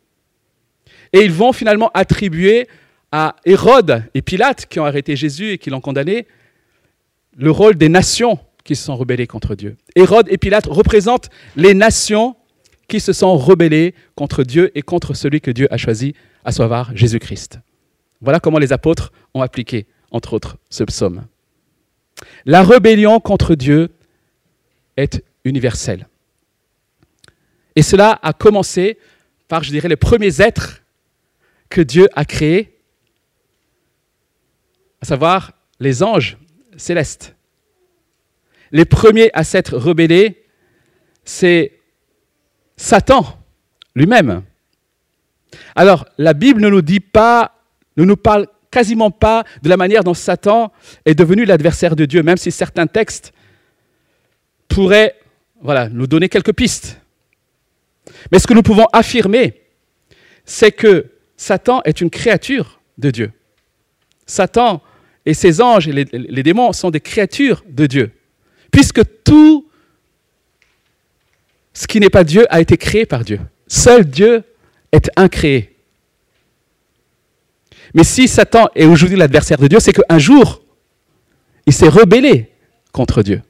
Et 1.12 1.20
ils 1.20 1.32
vont 1.32 1.52
finalement 1.52 1.90
attribuer 1.94 2.66
à 3.12 3.36
Hérode 3.44 4.02
et 4.14 4.22
Pilate, 4.22 4.66
qui 4.66 4.80
ont 4.80 4.84
arrêté 4.84 5.14
Jésus 5.14 5.52
et 5.52 5.58
qui 5.58 5.70
l'ont 5.70 5.80
condamné, 5.80 6.26
le 7.36 7.50
rôle 7.50 7.76
des 7.76 7.88
nations 7.88 8.38
qui 8.64 8.74
se 8.74 8.84
sont 8.84 8.96
rebellées 8.96 9.26
contre 9.26 9.54
Dieu. 9.54 9.76
Hérode 9.94 10.26
et 10.30 10.38
Pilate 10.38 10.66
représentent 10.66 11.30
les 11.54 11.74
nations 11.74 12.34
qui 12.88 13.00
se 13.00 13.12
sont 13.12 13.36
rebellées 13.36 13.94
contre 14.14 14.42
Dieu 14.42 14.70
et 14.74 14.82
contre 14.82 15.14
celui 15.14 15.40
que 15.40 15.50
Dieu 15.50 15.68
a 15.72 15.76
choisi, 15.76 16.14
à 16.44 16.52
savoir 16.52 16.96
Jésus-Christ. 16.96 17.60
Voilà 18.20 18.40
comment 18.40 18.58
les 18.58 18.72
apôtres 18.72 19.12
ont 19.34 19.42
appliqué, 19.42 19.86
entre 20.10 20.32
autres, 20.32 20.56
ce 20.70 20.84
psaume. 20.84 21.26
La 22.46 22.62
rébellion 22.62 23.20
contre 23.20 23.54
Dieu 23.54 23.90
est 24.96 25.22
universelle. 25.44 26.08
Et 27.76 27.82
cela 27.82 28.18
a 28.22 28.32
commencé 28.32 28.98
par, 29.48 29.62
je 29.62 29.70
dirais, 29.70 29.88
les 29.88 29.96
premiers 29.96 30.40
êtres 30.40 30.82
que 31.68 31.80
Dieu 31.80 32.08
a 32.14 32.24
créés, 32.24 32.78
à 35.00 35.06
savoir 35.06 35.52
les 35.80 36.02
anges 36.02 36.38
célestes. 36.76 37.34
Les 38.72 38.84
premiers 38.84 39.30
à 39.34 39.44
s'être 39.44 39.76
rebellés, 39.76 40.44
c'est 41.24 41.80
Satan 42.76 43.38
lui-même. 43.94 44.42
Alors, 45.76 46.06
la 46.18 46.32
Bible 46.32 46.60
ne 46.60 46.68
nous 46.68 46.82
dit 46.82 47.00
pas, 47.00 47.60
ne 47.96 48.04
nous 48.04 48.16
parle 48.16 48.46
quasiment 48.70 49.10
pas 49.10 49.44
de 49.62 49.68
la 49.68 49.76
manière 49.76 50.02
dont 50.02 50.14
Satan 50.14 50.72
est 51.04 51.14
devenu 51.14 51.44
l'adversaire 51.44 51.94
de 51.94 52.04
Dieu, 52.04 52.22
même 52.22 52.36
si 52.36 52.50
certains 52.50 52.88
textes 52.88 53.32
pourraient 54.66 55.14
voilà, 55.60 55.88
nous 55.88 56.06
donner 56.08 56.28
quelques 56.28 56.52
pistes. 56.52 57.00
Mais 58.30 58.38
ce 58.38 58.46
que 58.46 58.54
nous 58.54 58.62
pouvons 58.62 58.86
affirmer, 58.92 59.62
c'est 60.44 60.72
que 60.72 61.06
Satan 61.36 61.82
est 61.84 62.00
une 62.00 62.10
créature 62.10 62.80
de 62.98 63.10
Dieu. 63.10 63.32
Satan 64.26 64.82
et 65.26 65.34
ses 65.34 65.60
anges 65.60 65.88
et 65.88 65.92
les, 65.92 66.42
démons 66.42 66.72
sont 66.72 66.90
des 66.90 67.00
créatures 67.00 67.62
de 67.68 67.86
Dieu. 67.86 68.12
Puisque 68.70 69.02
tout 69.22 69.68
ce 71.72 71.86
qui 71.86 72.00
n'est 72.00 72.10
pas 72.10 72.24
Dieu 72.24 72.46
a 72.50 72.60
été 72.60 72.76
créé 72.76 73.06
par 73.06 73.24
Dieu. 73.24 73.40
Seul 73.66 74.04
Dieu 74.04 74.44
est 74.92 75.10
incréé. 75.16 75.76
Mais 77.94 78.04
si 78.04 78.28
Satan 78.28 78.68
est 78.74 78.86
aujourd'hui 78.86 79.16
l'adversaire 79.16 79.58
de 79.58 79.66
Dieu, 79.66 79.80
c'est 79.80 79.92
qu'un 79.92 80.18
jour, 80.18 80.62
il 81.66 81.72
s'est 81.72 81.88
rebellé 81.88 82.50
contre 82.92 83.22
Dieu. 83.22 83.42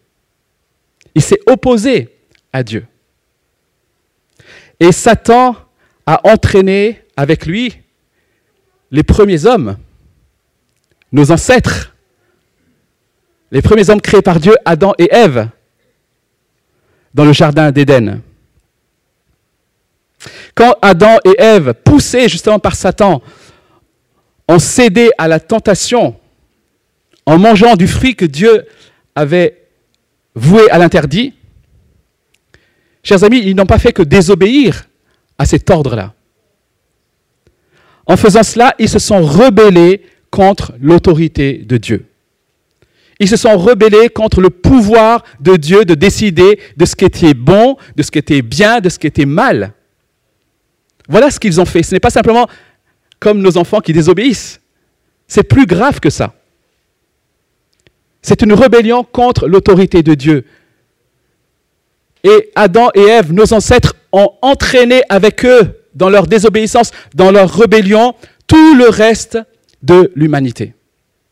Il 1.15 1.23
s'est 1.23 1.41
opposé 1.47 2.17
à 2.53 2.63
Dieu. 2.63 2.87
Et 4.81 4.93
Satan 4.93 5.57
a 6.07 6.21
entraîné 6.29 7.03
avec 7.17 7.47
lui 7.47 7.79
les 8.91 9.03
premiers 9.03 9.47
hommes, 9.47 9.77
nos 11.13 11.31
ancêtres, 11.31 11.95
les 13.51 13.63
premiers 13.63 13.89
hommes 13.91 14.01
créés 14.01 14.23
par 14.23 14.41
Dieu, 14.41 14.55
Adam 14.65 14.95
et 14.99 15.09
Ève, 15.13 15.49
dans 17.13 17.25
le 17.25 17.33
jardin 17.33 17.71
d'Éden. 17.71 18.21
Quand 20.55 20.75
Adam 20.83 21.17
et 21.25 21.41
Ève, 21.41 21.75
poussés 21.75 22.29
justement 22.29 22.59
par 22.59 22.75
Satan, 22.75 23.23
ont 24.49 24.59
cédé 24.59 25.11
à 25.19 25.29
la 25.29 25.41
tentation 25.41 26.17
en 27.27 27.39
mangeant 27.39 27.77
du 27.77 27.89
fruit 27.89 28.15
que 28.15 28.25
Dieu 28.25 28.67
avait 29.15 29.67
voué 30.35 30.71
à 30.71 30.79
l'interdit, 30.79 31.35
chers 33.05 33.23
amis, 33.23 33.41
ils 33.45 33.55
n'ont 33.55 33.67
pas 33.67 33.79
fait 33.79 33.93
que 33.93 34.03
désobéir 34.03 34.89
à 35.39 35.45
cet 35.45 35.71
ordre-là. 35.71 36.15
En 38.07 38.17
faisant 38.17 38.43
cela, 38.43 38.75
ils 38.79 38.89
se 38.89 38.99
sont 38.99 39.23
rebellés 39.23 40.03
contre 40.31 40.73
l'autorité 40.81 41.59
de 41.59 41.77
Dieu. 41.77 42.07
Ils 43.21 43.29
se 43.29 43.37
sont 43.37 43.57
rebellés 43.57 44.09
contre 44.09 44.41
le 44.41 44.51
pouvoir 44.51 45.23
de 45.41 45.57
Dieu 45.57 45.85
de 45.85 45.95
décider 45.95 46.59
de 46.77 46.85
ce 46.85 46.97
qui 46.97 47.05
était 47.05 47.35
bon, 47.35 47.77
de 47.97 48.03
ce 48.03 48.11
qui 48.11 48.19
était 48.19 48.43
bien, 48.43 48.81
de 48.81 48.89
ce 48.89 48.99
qui 48.99 49.07
était 49.07 49.25
mal. 49.25 49.73
Voilà 51.09 51.31
ce 51.31 51.39
qu'ils 51.39 51.61
ont 51.61 51.65
fait. 51.65 51.83
Ce 51.83 51.95
n'est 51.95 52.01
pas 52.01 52.11
simplement 52.11 52.49
comme 53.21 53.41
nos 53.41 53.57
enfants 53.57 53.81
qui 53.81 53.93
désobéissent. 53.93 54.61
C'est 55.29 55.45
plus 55.45 55.67
grave 55.67 56.01
que 56.01 56.11
ça. 56.11 56.35
C'est 58.21 58.43
une 58.43 58.53
rébellion 58.53 59.05
contre 59.05 59.47
l'autorité 59.47 60.03
de 60.03 60.15
Dieu. 60.15 60.45
Et 62.25 62.51
Adam 62.55 62.89
et 62.95 63.03
Ève, 63.03 63.33
nos 63.33 63.53
ancêtres, 63.53 63.95
ont 64.13 64.31
entraîné 64.43 65.03
avec 65.09 65.45
eux 65.45 65.81
dans 65.95 66.09
leur 66.09 66.27
désobéissance, 66.27 66.91
dans 67.15 67.31
leur 67.31 67.53
rébellion, 67.55 68.15
tout 68.47 68.75
le 68.75 68.89
reste 68.89 69.39
de 69.83 70.11
l'humanité, 70.17 70.75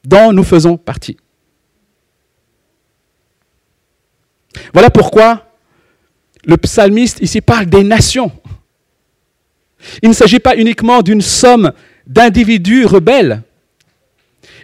dont 0.04 0.32
nous 0.32 0.44
faisons 0.44 0.76
partie. 0.76 1.16
Voilà 4.72 4.90
pourquoi 4.90 5.46
le 6.44 6.56
psalmiste 6.56 7.20
ici 7.20 7.40
parle 7.40 7.66
des 7.66 7.82
nations. 7.82 8.30
Il 10.02 10.08
ne 10.10 10.14
s'agit 10.14 10.38
pas 10.38 10.56
uniquement 10.56 11.02
d'une 11.02 11.22
somme 11.22 11.72
d'individus 12.06 12.84
rebelles. 12.84 13.42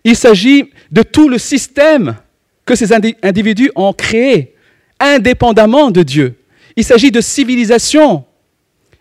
Il 0.04 0.16
s'agit 0.16 0.70
de 0.90 1.02
tout 1.02 1.28
le 1.28 1.38
système 1.38 2.16
que 2.64 2.75
ces 2.75 2.92
individus 2.92 3.70
ont 3.75 3.92
créé, 3.92 4.54
indépendamment 5.00 5.90
de 5.90 6.02
Dieu. 6.02 6.34
Il 6.76 6.84
s'agit 6.84 7.10
de 7.10 7.20
civilisation. 7.20 8.24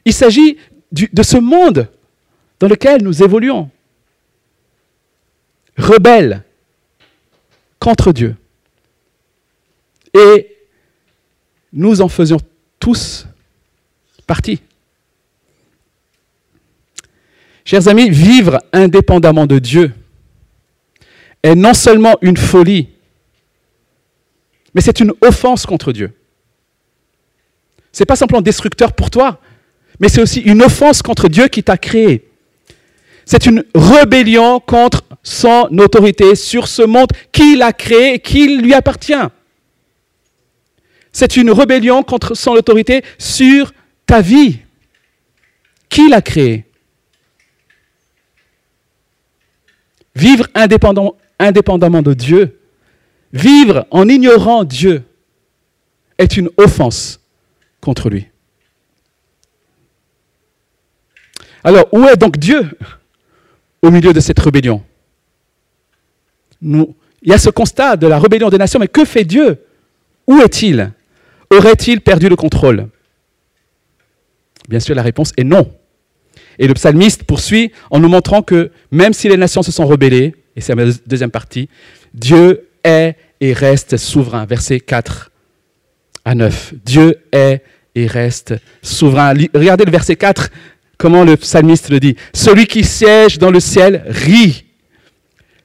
Il 0.06 0.14
s'agit 0.14 0.58
de 0.92 1.24
ce 1.24 1.38
monde 1.38 1.90
dans 2.60 2.68
lequel 2.68 3.04
nous 3.04 3.24
évoluons. 3.24 3.70
Rebelles 5.78 6.44
contre 7.80 8.12
Dieu. 8.12 8.36
Et 10.14 10.56
nous 11.72 12.02
en 12.02 12.08
faisions 12.08 12.40
tous 12.80 13.28
partie. 14.26 14.62
Chers 17.64 17.88
amis, 17.88 18.10
vivre 18.10 18.60
indépendamment 18.72 19.46
de 19.46 19.60
Dieu 19.60 19.92
est 21.44 21.56
non 21.56 21.74
seulement 21.74 22.16
une 22.22 22.38
folie, 22.38 22.90
mais 24.74 24.82
c'est 24.82 25.00
une 25.00 25.14
offense 25.22 25.66
contre 25.66 25.92
Dieu. 25.92 26.12
Ce 27.92 28.02
n'est 28.02 28.06
pas 28.06 28.16
simplement 28.16 28.42
destructeur 28.42 28.94
pour 28.94 29.10
toi, 29.10 29.40
mais 30.00 30.10
c'est 30.10 30.22
aussi 30.22 30.42
une 30.42 30.62
offense 30.62 31.02
contre 31.02 31.28
Dieu 31.28 31.48
qui 31.48 31.64
t'a 31.64 31.78
créé. 31.78 32.30
C'est 33.26 33.46
une 33.46 33.66
rébellion 33.76 34.60
contre 34.60 35.02
son 35.24 35.68
autorité 35.80 36.36
sur 36.36 36.68
ce 36.68 36.82
monde 36.84 37.10
qu'il 37.32 37.62
a 37.62 37.74
créé 37.74 38.14
et 38.14 38.20
qui 38.20 38.58
lui 38.58 38.74
appartient. 38.74 39.14
C'est 41.12 41.36
une 41.36 41.52
rébellion 41.52 42.04
contre 42.04 42.36
son 42.36 42.52
autorité 42.52 43.04
sur 43.18 43.74
ta 44.06 44.22
vie. 44.22 44.60
Qui 45.90 46.10
l'a 46.10 46.22
créé 46.22 46.66
Vivre 50.16 50.48
indépendamment 50.54 52.02
de 52.02 52.14
Dieu, 52.14 52.60
vivre 53.34 53.86
en 53.92 54.08
ignorant 54.08 54.64
Dieu, 54.64 55.04
est 56.18 56.38
une 56.38 56.50
offense 56.58 57.20
contre 57.82 58.10
lui. 58.10 58.28
Alors, 61.64 61.88
où 61.92 62.06
est 62.08 62.18
donc 62.18 62.38
Dieu 62.38 62.70
au 63.82 63.92
milieu 63.92 64.14
de 64.14 64.20
cette 64.20 64.40
rébellion? 64.40 64.84
Il 66.62 66.86
y 67.24 67.34
a 67.34 67.38
ce 67.38 67.50
constat 67.50 67.98
de 67.98 68.08
la 68.08 68.20
rébellion 68.20 68.50
des 68.50 68.58
nations, 68.58 68.80
mais 68.80 68.88
que 68.88 69.06
fait 69.06 69.26
Dieu? 69.26 69.60
Où 70.26 70.40
est-il? 70.40 70.92
Aurait-il 71.52 72.02
perdu 72.02 72.30
le 72.30 72.36
contrôle? 72.36 72.88
Bien 74.68 74.80
sûr, 74.80 74.96
la 74.96 75.04
réponse 75.04 75.32
est 75.38 75.44
non. 75.44 75.72
Et 76.60 76.68
le 76.68 76.74
psalmiste 76.74 77.24
poursuit 77.24 77.72
en 77.92 78.00
nous 78.00 78.10
montrant 78.10 78.42
que 78.42 78.72
même 78.92 79.14
si 79.14 79.30
les 79.30 79.38
nations 79.38 79.62
se 79.62 79.72
sont 79.72 79.86
rebellées, 79.86 80.36
et 80.56 80.62
c'est 80.62 80.74
la 80.74 80.92
deuxième 81.06 81.32
partie, 81.32 81.70
Dieu 82.14 82.67
est 82.88 83.16
et 83.40 83.54
reste 83.54 83.98
souverain. 83.98 84.46
Verset 84.46 84.80
4 84.80 85.32
à 86.26 86.36
9. 86.36 86.74
Dieu 86.84 87.16
est 87.32 87.62
et 87.96 88.08
reste 88.08 88.56
souverain. 88.82 89.34
Regardez 89.54 89.86
le 89.86 89.92
verset 89.92 90.16
4, 90.16 90.50
comment 90.98 91.24
le 91.24 91.36
psalmiste 91.38 91.90
le 91.90 92.00
dit. 92.00 92.16
Celui 92.34 92.66
qui 92.66 92.84
siège 92.84 93.38
dans 93.38 93.52
le 93.52 93.60
ciel 93.60 94.04
rit. 94.08 94.66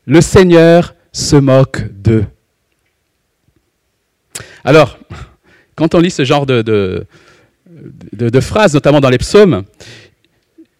Le 0.06 0.20
Seigneur 0.20 0.94
se 1.12 1.36
moque 1.36 1.82
d'eux. 1.92 2.24
Alors, 4.64 4.98
quand 5.76 5.94
on 5.94 6.00
lit 6.00 6.10
ce 6.10 6.24
genre 6.24 6.46
de, 6.46 6.62
de, 6.62 7.06
de 8.12 8.40
phrases, 8.40 8.74
notamment 8.74 9.00
dans 9.00 9.10
les 9.10 9.18
psaumes, 9.18 9.64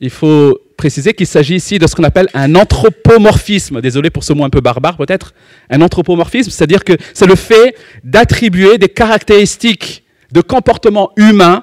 il 0.00 0.10
faut 0.10 0.58
préciser 0.82 1.14
qu'il 1.14 1.28
s'agit 1.28 1.54
ici 1.54 1.78
de 1.78 1.86
ce 1.86 1.94
qu'on 1.94 2.02
appelle 2.02 2.26
un 2.34 2.56
anthropomorphisme. 2.56 3.80
Désolé 3.80 4.10
pour 4.10 4.24
ce 4.24 4.32
mot 4.32 4.44
un 4.44 4.50
peu 4.50 4.60
barbare 4.60 4.96
peut-être. 4.96 5.32
Un 5.70 5.80
anthropomorphisme, 5.80 6.50
c'est-à-dire 6.50 6.82
que 6.82 6.94
c'est 7.14 7.28
le 7.28 7.36
fait 7.36 7.76
d'attribuer 8.02 8.78
des 8.78 8.88
caractéristiques 8.88 10.02
de 10.32 10.40
comportement 10.40 11.12
humain, 11.16 11.62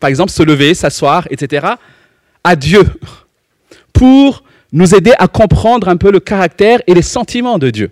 par 0.00 0.08
exemple 0.08 0.30
se 0.32 0.42
lever, 0.42 0.72
s'asseoir, 0.72 1.28
etc., 1.30 1.74
à 2.42 2.56
Dieu, 2.56 2.84
pour 3.92 4.44
nous 4.72 4.94
aider 4.94 5.12
à 5.18 5.28
comprendre 5.28 5.90
un 5.90 5.98
peu 5.98 6.10
le 6.10 6.18
caractère 6.18 6.80
et 6.86 6.94
les 6.94 7.02
sentiments 7.02 7.58
de 7.58 7.68
Dieu. 7.68 7.90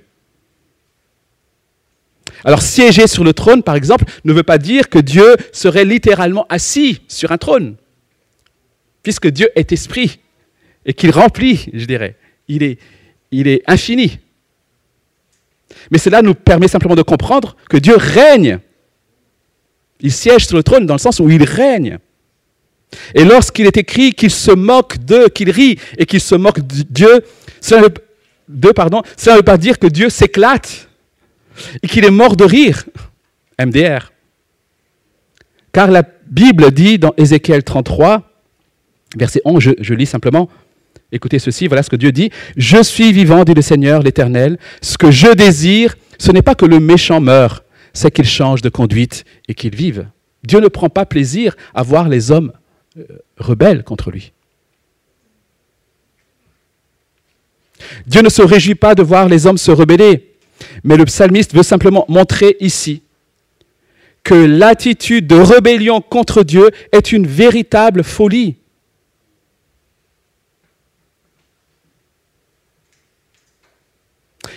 Alors 2.47 2.63
siéger 2.63 3.09
sur 3.09 3.25
le 3.25 3.35
trône, 3.35 3.63
par 3.63 3.75
exemple, 3.75 4.07
ne 4.25 4.33
veut 4.33 4.43
pas 4.43 4.57
dire 4.57 4.89
que 4.89 5.01
Dieu 5.01 5.37
serait 5.53 5.85
littéralement 5.85 6.47
assis 6.49 7.03
sur 7.09 7.31
un 7.31 7.37
trône, 7.37 7.77
puisque 9.03 9.29
Dieu 9.29 9.51
est 9.55 9.71
esprit 9.73 10.19
et 10.85 10.95
qu'il 10.95 11.11
remplit, 11.11 11.69
je 11.73 11.85
dirais. 11.85 12.17
Il 12.49 12.63
est, 12.63 13.63
infini. 13.67 14.19
Mais 15.91 15.99
cela 15.99 16.23
nous 16.23 16.35
permet 16.35 16.69
simplement 16.69 16.95
de 16.95 17.03
comprendre 17.03 17.57
que 17.69 17.77
Dieu 17.77 17.95
règne. 17.97 18.59
Il 20.01 20.13
siège 20.13 20.47
sur 20.47 20.57
le 20.57 20.63
trône 20.63 20.87
dans 20.87 20.95
le 20.95 20.99
sens 20.99 21.21
où 21.21 21.29
il 21.29 21.45
règne. 21.45 21.99
Et 23.15 23.25
lorsqu'il 23.25 23.67
est 23.67 23.77
écrit 23.77 24.15
qu'il 24.15 24.31
se 24.31 24.51
moque 24.51 24.99
d'eux, 24.99 25.29
qu'il 25.29 25.51
rit 25.51 25.79
et 25.97 26.07
qu'il 26.07 26.21
se 26.21 26.35
moque 26.35 26.61
de 26.61 26.83
Dieu, 26.91 27.25
cela 27.61 27.83
ne, 27.83 29.37
veut 29.37 29.43
pas 29.43 29.59
dire 29.59 29.79
que 29.79 29.87
Dieu 29.87 30.09
s'éclate 30.09 30.89
et 31.83 31.87
qu'il 31.87 32.05
est 32.05 32.11
mort 32.11 32.37
de 32.37 32.45
rire. 32.45 32.85
MDR. 33.61 34.11
Car 35.73 35.91
la 35.91 36.03
Bible 36.27 36.73
dit 36.73 36.99
dans 36.99 37.13
Ézéchiel 37.17 37.63
33, 37.63 38.29
verset 39.17 39.41
11, 39.45 39.63
je, 39.63 39.71
je 39.79 39.95
lis 39.95 40.07
simplement, 40.07 40.49
écoutez 41.13 41.39
ceci, 41.39 41.67
voilà 41.67 41.83
ce 41.83 41.91
que 41.91 41.97
Dieu 41.97 42.13
dit, 42.13 42.31
Je 42.57 42.83
suis 42.83 43.13
vivant, 43.13 43.45
dit 43.45 43.55
le 43.55 43.63
Seigneur 43.63 44.03
l'Éternel, 44.03 44.59
ce 44.83 44.99
que 44.99 45.11
je 45.11 45.33
désire, 45.35 45.97
ce 46.19 46.33
n'est 46.33 46.43
pas 46.43 46.55
que 46.55 46.67
le 46.67 46.81
méchant 46.81 47.21
meure, 47.21 47.65
c'est 47.93 48.11
qu'il 48.11 48.27
change 48.27 48.63
de 48.63 48.69
conduite 48.69 49.25
et 49.49 49.55
qu'il 49.55 49.75
vive. 49.75 50.07
Dieu 50.45 50.61
ne 50.61 50.69
prend 50.69 50.89
pas 50.89 51.07
plaisir 51.07 51.57
à 51.75 51.83
voir 51.83 52.09
les 52.09 52.31
hommes 52.31 52.53
euh, 52.99 53.05
rebelles 53.37 53.85
contre 53.85 54.11
lui. 54.11 54.33
Dieu 58.07 58.23
ne 58.23 58.29
se 58.29 58.43
réjouit 58.43 58.75
pas 58.75 58.95
de 58.95 59.03
voir 59.03 59.29
les 59.29 59.47
hommes 59.47 59.59
se 59.59 59.71
rebeller, 59.71 60.35
mais 60.85 60.97
le 60.97 61.05
psalmiste 61.05 61.55
veut 61.55 61.63
simplement 61.63 62.05
montrer 62.09 62.57
ici 62.61 63.03
que 64.23 64.35
l'attitude 64.35 65.27
de 65.27 65.37
rébellion 65.37 66.01
contre 66.01 66.43
Dieu 66.43 66.71
est 66.93 67.13
une 67.13 67.27
véritable 67.27 68.05
folie. 68.05 68.57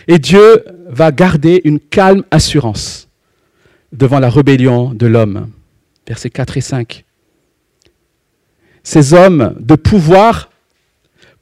Et 0.08 0.20
Dieu 0.20 0.64
va 0.88 1.12
garder 1.12 1.62
une 1.64 1.80
calme 1.80 2.24
assurance 2.32 3.08
devant 3.92 4.20
la 4.20 4.30
rébellion 4.30 4.94
de 4.94 5.08
l'homme. 5.08 5.50
Versets 6.08 6.30
4 6.30 6.58
et 6.58 6.62
5. 6.62 7.06
Ces 8.84 9.14
hommes 9.14 9.56
de 9.60 9.76
pouvoir 9.76 10.50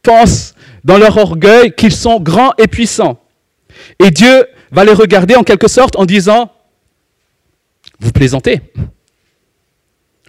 pensent 0.03 0.53
dans 0.83 0.97
leur 0.97 1.17
orgueil 1.17 1.73
qu'ils 1.73 1.93
sont 1.93 2.19
grands 2.19 2.53
et 2.57 2.67
puissants. 2.67 3.19
Et 3.99 4.11
Dieu 4.11 4.45
va 4.71 4.85
les 4.85 4.93
regarder 4.93 5.35
en 5.35 5.43
quelque 5.43 5.67
sorte 5.67 5.95
en 5.95 6.05
disant, 6.05 6.51
vous 7.99 8.11
plaisantez. 8.11 8.61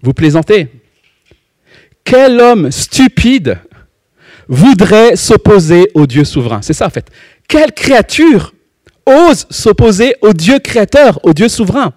Vous 0.03 0.15
plaisantez. 0.15 0.69
Quel 2.05 2.41
homme 2.41 2.71
stupide 2.71 3.59
voudrait 4.49 5.17
s'opposer 5.17 5.89
au 5.95 6.07
Dieu 6.07 6.25
souverain 6.25 6.61
C'est 6.63 6.73
ça 6.73 6.87
en 6.87 6.91
fait. 6.91 7.11
Quelle 7.53 7.73
créature 7.73 8.55
ose 9.05 9.47
s'opposer 9.51 10.15
au 10.23 10.33
Dieu 10.33 10.59
créateur, 10.59 11.23
au 11.23 11.35
Dieu 11.35 11.51
souverain? 11.51 11.93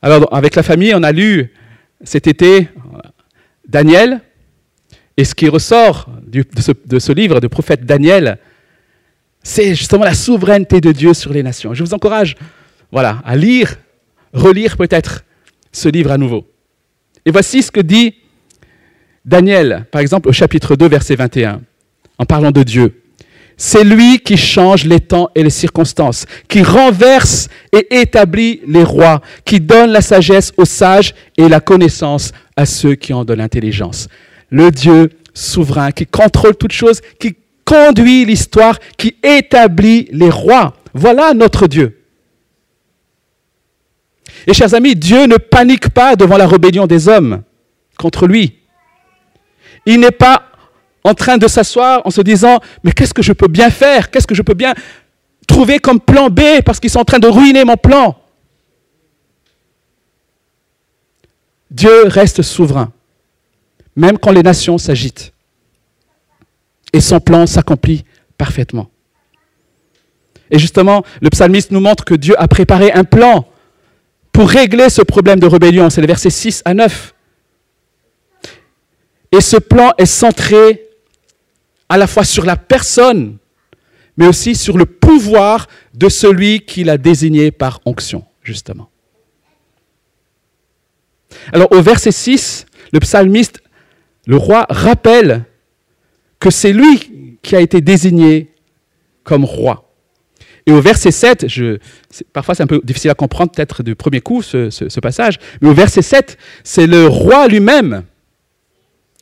Alors 0.00 0.32
avec 0.32 0.54
la 0.54 0.62
famille, 0.62 0.94
on 0.94 1.02
a 1.02 1.10
lu 1.10 1.52
cet 2.04 2.28
été 2.28 2.68
Daniel, 3.66 4.20
et 5.16 5.24
ce 5.24 5.34
qui 5.34 5.48
ressort 5.48 6.08
de, 6.28 6.44
ce, 7.00 7.10
livre 7.10 7.40
de 7.40 7.48
prophète 7.48 7.84
Daniel, 7.86 8.38
c'est 9.42 9.74
justement 9.74 10.04
la 10.04 10.14
souveraineté 10.14 10.80
de 10.80 10.92
Dieu 10.92 11.12
sur 11.12 11.32
les 11.32 11.42
nations. 11.42 11.74
Je 11.74 11.82
vous 11.82 11.92
encourage 11.92 12.36
voilà, 12.92 13.20
à 13.24 13.34
lire, 13.34 13.78
relire 14.32 14.76
peut-être 14.76 15.24
ce 15.72 15.88
livre 15.88 16.12
à 16.12 16.18
nouveau. 16.18 16.46
Et 17.24 17.32
voici 17.32 17.64
ce 17.64 17.72
que 17.72 17.80
dit 17.80 18.14
Daniel, 19.24 19.86
par 19.90 20.00
exemple, 20.00 20.28
au 20.28 20.32
chapitre 20.32 20.76
2, 20.76 20.88
verset 20.88 21.16
21, 21.16 21.60
en 22.18 22.24
parlant 22.24 22.50
de 22.50 22.62
Dieu. 22.62 23.00
C'est 23.56 23.84
lui 23.84 24.18
qui 24.18 24.36
change 24.36 24.84
les 24.84 25.00
temps 25.00 25.30
et 25.34 25.42
les 25.42 25.50
circonstances, 25.50 26.26
qui 26.48 26.62
renverse 26.62 27.48
et 27.72 28.00
établit 28.00 28.60
les 28.66 28.82
rois, 28.82 29.20
qui 29.44 29.60
donne 29.60 29.90
la 29.90 30.00
sagesse 30.00 30.52
aux 30.56 30.64
sages 30.64 31.14
et 31.36 31.48
la 31.48 31.60
connaissance 31.60 32.32
à 32.56 32.66
ceux 32.66 32.96
qui 32.96 33.12
ont 33.12 33.24
de 33.24 33.32
l'intelligence. 33.32 34.08
Le 34.50 34.70
Dieu 34.70 35.10
souverain 35.34 35.92
qui 35.92 36.06
contrôle 36.06 36.56
toutes 36.56 36.72
choses, 36.72 37.00
qui 37.20 37.36
conduit 37.64 38.24
l'histoire, 38.24 38.78
qui 38.96 39.16
établit 39.22 40.08
les 40.12 40.30
rois. 40.30 40.74
Voilà 40.92 41.32
notre 41.32 41.66
Dieu. 41.66 42.00
Et 44.46 44.52
chers 44.52 44.74
amis, 44.74 44.94
Dieu 44.94 45.26
ne 45.26 45.36
panique 45.36 45.90
pas 45.90 46.16
devant 46.16 46.36
la 46.36 46.46
rébellion 46.46 46.86
des 46.86 47.08
hommes 47.08 47.42
contre 47.98 48.26
lui. 48.26 48.58
Il 49.86 50.00
n'est 50.00 50.10
pas 50.10 50.50
en 51.04 51.14
train 51.14 51.36
de 51.36 51.46
s'asseoir 51.46 52.00
en 52.04 52.10
se 52.10 52.22
disant, 52.22 52.60
mais 52.82 52.92
qu'est-ce 52.92 53.14
que 53.14 53.22
je 53.22 53.32
peux 53.32 53.46
bien 53.46 53.70
faire? 53.70 54.10
Qu'est-ce 54.10 54.26
que 54.26 54.34
je 54.34 54.42
peux 54.42 54.54
bien 54.54 54.74
trouver 55.46 55.78
comme 55.78 56.00
plan 56.00 56.30
B 56.30 56.40
parce 56.64 56.80
qu'ils 56.80 56.90
sont 56.90 57.00
en 57.00 57.04
train 57.04 57.18
de 57.18 57.28
ruiner 57.28 57.64
mon 57.64 57.76
plan? 57.76 58.18
Dieu 61.70 62.06
reste 62.06 62.40
souverain, 62.40 62.92
même 63.96 64.16
quand 64.18 64.32
les 64.32 64.42
nations 64.42 64.78
s'agitent. 64.78 65.32
Et 66.92 67.00
son 67.00 67.20
plan 67.20 67.46
s'accomplit 67.46 68.04
parfaitement. 68.38 68.88
Et 70.50 70.58
justement, 70.58 71.04
le 71.20 71.30
psalmiste 71.30 71.72
nous 71.72 71.80
montre 71.80 72.04
que 72.04 72.14
Dieu 72.14 72.40
a 72.40 72.46
préparé 72.46 72.92
un 72.92 73.04
plan 73.04 73.46
pour 74.32 74.48
régler 74.48 74.88
ce 74.88 75.02
problème 75.02 75.40
de 75.40 75.46
rébellion. 75.46 75.90
C'est 75.90 76.00
les 76.00 76.06
versets 76.06 76.30
6 76.30 76.62
à 76.64 76.74
9. 76.74 77.14
Et 79.32 79.40
ce 79.40 79.56
plan 79.56 79.92
est 79.98 80.06
centré 80.06 80.83
à 81.88 81.96
la 81.96 82.06
fois 82.06 82.24
sur 82.24 82.44
la 82.44 82.56
personne, 82.56 83.38
mais 84.16 84.26
aussi 84.26 84.54
sur 84.54 84.78
le 84.78 84.86
pouvoir 84.86 85.68
de 85.94 86.08
celui 86.08 86.60
qu'il 86.60 86.90
a 86.90 86.98
désigné 86.98 87.50
par 87.50 87.80
onction, 87.84 88.24
justement. 88.42 88.90
Alors 91.52 91.70
au 91.72 91.82
verset 91.82 92.12
6, 92.12 92.66
le 92.92 93.00
psalmiste, 93.00 93.60
le 94.26 94.36
roi, 94.36 94.66
rappelle 94.70 95.44
que 96.38 96.50
c'est 96.50 96.72
lui 96.72 97.38
qui 97.42 97.56
a 97.56 97.60
été 97.60 97.80
désigné 97.80 98.54
comme 99.22 99.44
roi. 99.44 99.92
Et 100.66 100.72
au 100.72 100.80
verset 100.80 101.10
7, 101.10 101.46
je, 101.46 101.78
parfois 102.32 102.54
c'est 102.54 102.62
un 102.62 102.66
peu 102.66 102.80
difficile 102.82 103.10
à 103.10 103.14
comprendre 103.14 103.52
peut-être 103.52 103.82
du 103.82 103.94
premier 103.94 104.20
coup 104.20 104.42
ce 104.42 105.00
passage, 105.00 105.38
mais 105.60 105.68
au 105.68 105.74
verset 105.74 106.00
7, 106.00 106.38
c'est 106.62 106.86
le 106.86 107.06
roi 107.06 107.48
lui-même 107.48 108.04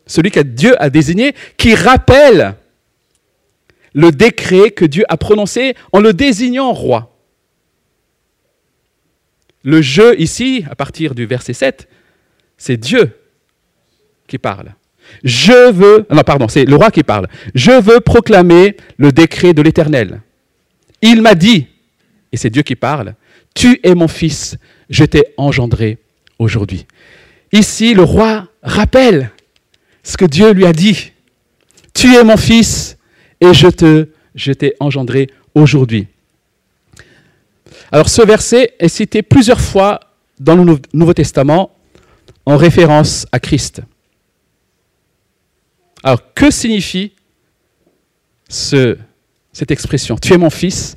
celui 0.07 0.31
que 0.31 0.41
Dieu 0.41 0.81
a 0.83 0.91
désigné, 0.91 1.35
qui 1.57 1.75
rappelle 1.75 2.57
le 3.95 4.11
décret 4.11 4.71
que 4.71 4.85
Dieu 4.85 5.05
a 5.09 5.17
prononcé 5.17 5.75
en 5.93 6.01
le 6.01 6.13
désignant 6.13 6.73
roi. 6.73 7.17
Le 9.65 9.81
jeu 9.81 10.21
ici, 10.21 10.65
à 10.71 10.75
partir 10.75 11.15
du 11.15 11.27
verset 11.27 11.53
7, 11.53 11.89
c'est 12.57 12.77
Dieu 12.77 13.17
qui 14.27 14.39
parle. 14.39 14.75
Je 15.25 15.71
veux, 15.73 16.07
non 16.11 16.23
pardon, 16.23 16.49
c'est 16.49 16.65
le 16.65 16.77
roi 16.77 16.91
qui 16.91 17.03
parle. 17.03 17.29
Je 17.55 17.73
veux 17.73 18.01
proclamer 18.01 18.77
le 18.97 19.13
décret 19.13 19.53
de 19.53 19.63
l'Éternel. 19.63 20.23
Il 21.03 21.23
m'a 21.23 21.35
dit, 21.35 21.67
et 22.33 22.37
c'est 22.37 22.51
Dieu 22.51 22.63
qui 22.63 22.77
parle, 22.77 23.15
tu 23.55 23.81
es 23.83 23.95
mon 23.95 24.09
fils, 24.09 24.57
je 24.89 25.05
t'ai 25.05 25.25
engendré 25.37 25.99
aujourd'hui. 26.39 26.87
Ici, 27.53 27.95
le 27.95 28.03
roi 28.03 28.49
rappelle 28.63 29.32
ce 30.03 30.17
que 30.17 30.25
Dieu 30.25 30.53
lui 30.53 30.67
a 30.67 30.73
dit. 30.73 31.13
Tu 31.95 32.15
es 32.15 32.25
mon 32.25 32.37
fils 32.37 32.97
et 33.41 33.53
je 33.55 34.53
t'ai 34.53 34.75
engendré 34.81 35.29
aujourd'hui. 35.55 36.09
Alors 37.91 38.09
ce 38.09 38.23
verset 38.23 38.75
est 38.79 38.89
cité 38.89 39.23
plusieurs 39.23 39.61
fois 39.61 40.01
dans 40.39 40.57
le 40.57 40.79
Nouveau 40.93 41.15
Testament 41.15 41.71
en 42.47 42.57
référence 42.57 43.27
à 43.33 43.39
Christ. 43.39 43.83
Alors 46.03 46.33
que 46.35 46.51
signifie 46.51 47.13
ce, 48.49 48.99
cette 49.53 49.71
expression? 49.71 50.17
Tu 50.17 50.33
es 50.33 50.39
mon 50.39 50.51
fils 50.51 50.97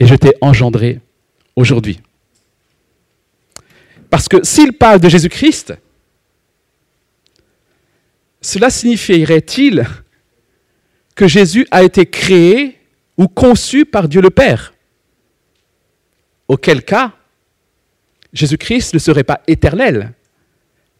et 0.00 0.06
je 0.06 0.14
t'ai 0.14 0.32
engendré 0.40 1.00
aujourd'hui. 1.54 2.00
Parce 4.08 4.28
que 4.28 4.42
s'il 4.42 4.72
parle 4.72 4.98
de 4.98 5.08
Jésus-Christ, 5.08 5.74
cela 8.40 8.70
signifierait-il 8.70 9.86
que 11.14 11.28
Jésus 11.28 11.66
a 11.70 11.82
été 11.82 12.06
créé 12.06 12.78
ou 13.16 13.28
conçu 13.28 13.84
par 13.84 14.08
Dieu 14.08 14.20
le 14.20 14.30
Père? 14.30 14.72
Auquel 16.48 16.82
cas, 16.82 17.12
Jésus-Christ 18.32 18.94
ne 18.94 18.98
serait 18.98 19.24
pas 19.24 19.42
éternel 19.46 20.14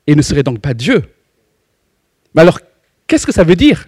et 0.07 0.14
ne 0.14 0.22
serait 0.22 0.42
donc 0.42 0.61
pas 0.61 0.74
Dieu. 0.74 1.03
Mais 2.35 2.42
alors, 2.42 2.61
qu'est-ce 3.07 3.26
que 3.26 3.33
ça 3.33 3.44
veut 3.44 3.57
dire? 3.57 3.87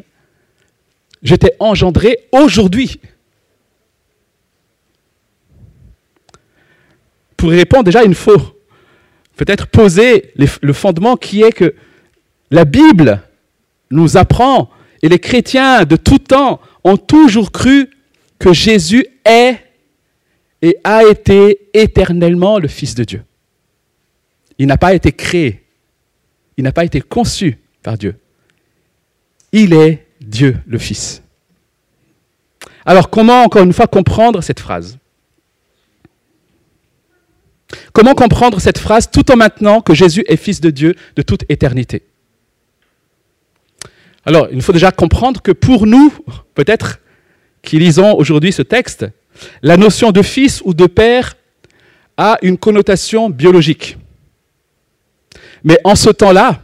J'étais 1.22 1.54
engendré 1.60 2.26
aujourd'hui. 2.32 3.00
Pour 7.36 7.50
répondre, 7.50 7.84
déjà, 7.84 8.02
il 8.04 8.14
faut 8.14 8.60
peut-être 9.36 9.66
poser 9.66 10.32
le 10.36 10.72
fondement 10.72 11.16
qui 11.16 11.42
est 11.42 11.52
que 11.52 11.74
la 12.50 12.64
Bible 12.64 13.22
nous 13.92 14.16
apprend, 14.16 14.70
et 15.02 15.08
les 15.08 15.18
chrétiens 15.18 15.84
de 15.84 15.96
tout 15.96 16.18
temps 16.18 16.60
ont 16.84 16.96
toujours 16.96 17.52
cru 17.52 17.90
que 18.38 18.52
Jésus 18.52 19.06
est 19.24 19.58
et 20.62 20.76
a 20.84 21.04
été 21.04 21.68
éternellement 21.74 22.58
le 22.58 22.68
Fils 22.68 22.94
de 22.94 23.04
Dieu. 23.04 23.22
Il 24.58 24.66
n'a 24.66 24.76
pas 24.76 24.94
été 24.94 25.12
créé, 25.12 25.64
il 26.56 26.64
n'a 26.64 26.72
pas 26.72 26.84
été 26.84 27.00
conçu 27.00 27.58
par 27.82 27.98
Dieu. 27.98 28.16
Il 29.52 29.74
est 29.74 30.06
Dieu 30.20 30.56
le 30.66 30.78
Fils. 30.78 31.22
Alors 32.84 33.10
comment, 33.10 33.42
encore 33.44 33.62
une 33.62 33.72
fois, 33.72 33.86
comprendre 33.86 34.40
cette 34.40 34.60
phrase? 34.60 34.98
Comment 37.92 38.14
comprendre 38.14 38.60
cette 38.60 38.78
phrase 38.78 39.10
tout 39.10 39.30
en 39.30 39.36
maintenant 39.36 39.80
que 39.80 39.94
Jésus 39.94 40.24
est 40.26 40.36
Fils 40.36 40.60
de 40.60 40.70
Dieu 40.70 40.94
de 41.16 41.22
toute 41.22 41.44
éternité? 41.48 42.02
Alors, 44.24 44.48
il 44.52 44.62
faut 44.62 44.72
déjà 44.72 44.92
comprendre 44.92 45.42
que 45.42 45.52
pour 45.52 45.86
nous, 45.86 46.12
peut-être 46.54 47.00
qui 47.62 47.78
lisons 47.78 48.14
aujourd'hui 48.14 48.52
ce 48.52 48.62
texte, 48.62 49.06
la 49.62 49.76
notion 49.76 50.12
de 50.12 50.22
fils 50.22 50.60
ou 50.64 50.74
de 50.74 50.86
père 50.86 51.34
a 52.16 52.38
une 52.42 52.58
connotation 52.58 53.30
biologique. 53.30 53.96
Mais 55.64 55.78
en 55.84 55.94
ce 55.94 56.10
temps-là, 56.10 56.60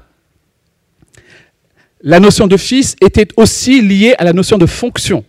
la 2.00 2.20
notion 2.20 2.46
de 2.46 2.56
fils 2.56 2.94
était 3.00 3.28
aussi 3.36 3.80
liée 3.80 4.14
à 4.18 4.24
la 4.24 4.32
notion 4.32 4.58
de 4.58 4.66
fonction. 4.66 5.24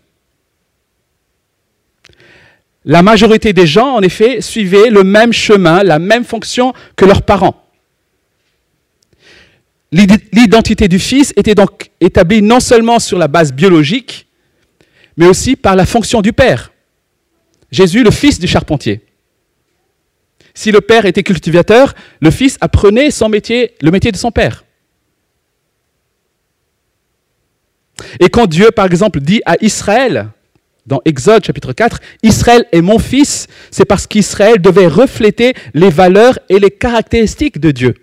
La 2.85 3.01
majorité 3.01 3.53
des 3.53 3.67
gens, 3.67 3.95
en 3.95 4.01
effet, 4.01 4.41
suivaient 4.41 4.89
le 4.89 5.03
même 5.03 5.33
chemin, 5.33 5.83
la 5.83 5.99
même 5.99 6.23
fonction 6.23 6.73
que 6.95 7.05
leurs 7.05 7.23
parents. 7.23 7.68
L'identité 9.91 10.87
du 10.87 10.99
fils 10.99 11.33
était 11.35 11.55
donc 11.55 11.89
établie 11.99 12.41
non 12.41 12.59
seulement 12.59 12.99
sur 12.99 13.17
la 13.17 13.27
base 13.27 13.51
biologique, 13.51 14.27
mais 15.17 15.27
aussi 15.27 15.55
par 15.55 15.75
la 15.75 15.85
fonction 15.85 16.21
du 16.21 16.31
père. 16.31 16.71
Jésus, 17.71 18.03
le 18.03 18.11
fils 18.11 18.39
du 18.39 18.47
charpentier. 18.47 19.05
Si 20.53 20.71
le 20.71 20.81
père 20.81 21.05
était 21.05 21.23
cultivateur, 21.23 21.93
le 22.21 22.31
fils 22.31 22.57
apprenait 22.61 23.11
son 23.11 23.29
métier, 23.29 23.75
le 23.81 23.91
métier 23.91 24.11
de 24.11 24.17
son 24.17 24.31
père. 24.31 24.63
Et 28.19 28.29
quand 28.29 28.47
Dieu, 28.47 28.71
par 28.71 28.85
exemple, 28.85 29.19
dit 29.19 29.41
à 29.45 29.55
Israël, 29.61 30.29
dans 30.85 31.01
Exode 31.05 31.45
chapitre 31.45 31.73
4, 31.73 31.99
Israël 32.23 32.65
est 32.71 32.81
mon 32.81 32.99
fils, 32.99 33.47
c'est 33.71 33.85
parce 33.85 34.07
qu'Israël 34.07 34.59
devait 34.59 34.87
refléter 34.87 35.53
les 35.73 35.89
valeurs 35.89 36.39
et 36.49 36.59
les 36.59 36.71
caractéristiques 36.71 37.59
de 37.59 37.71
Dieu. 37.71 37.93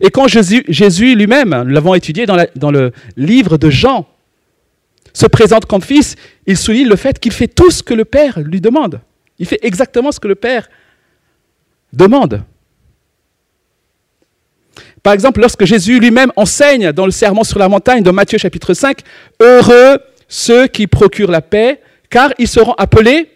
Et 0.00 0.10
quand 0.10 0.28
Jésus, 0.28 1.14
lui-même, 1.14 1.64
nous 1.66 1.74
l'avons 1.74 1.94
étudié 1.94 2.26
dans, 2.26 2.36
dans, 2.56 2.70
le 2.70 2.92
livre 3.16 3.56
de 3.58 3.70
Jean, 3.70 4.06
se 5.12 5.26
présente 5.26 5.66
comme 5.66 5.82
fils, 5.82 6.16
il 6.46 6.56
souligne 6.56 6.88
le 6.88 6.96
fait 6.96 7.18
qu'il 7.18 7.32
fait 7.32 7.48
tout 7.48 7.70
ce 7.70 7.82
que 7.82 7.94
le 7.94 8.04
Père 8.04 8.38
lui 8.40 8.60
demande. 8.60 9.00
Il 9.38 9.46
fait 9.46 9.58
exactement 9.62 10.12
ce 10.12 10.20
que 10.20 10.28
le 10.28 10.34
Père 10.34 10.68
demande. 11.92 12.42
Par 15.02 15.14
exemple, 15.14 15.40
lorsque 15.40 15.64
Jésus 15.64 15.98
lui-même 15.98 16.30
enseigne 16.36 16.92
dans 16.92 17.06
le 17.06 17.10
serment 17.10 17.42
sur 17.42 17.58
la 17.58 17.68
montagne 17.68 18.02
de 18.02 18.10
Matthieu 18.10 18.38
chapitre 18.38 18.74
5, 18.74 19.00
Heureux 19.40 19.98
ceux 20.28 20.68
qui 20.68 20.86
procurent 20.86 21.30
la 21.30 21.42
paix, 21.42 21.80
car 22.08 22.32
ils 22.38 22.48
seront 22.48 22.74
appelés 22.74 23.30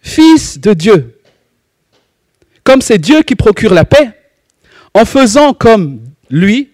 fils 0.00 0.58
de 0.58 0.74
Dieu. 0.74 1.20
Comme 2.64 2.80
c'est 2.80 2.98
Dieu 2.98 3.22
qui 3.22 3.36
procure 3.36 3.72
la 3.72 3.84
paix, 3.84 4.10
en 4.96 5.04
faisant 5.04 5.52
comme 5.52 6.00
lui, 6.30 6.70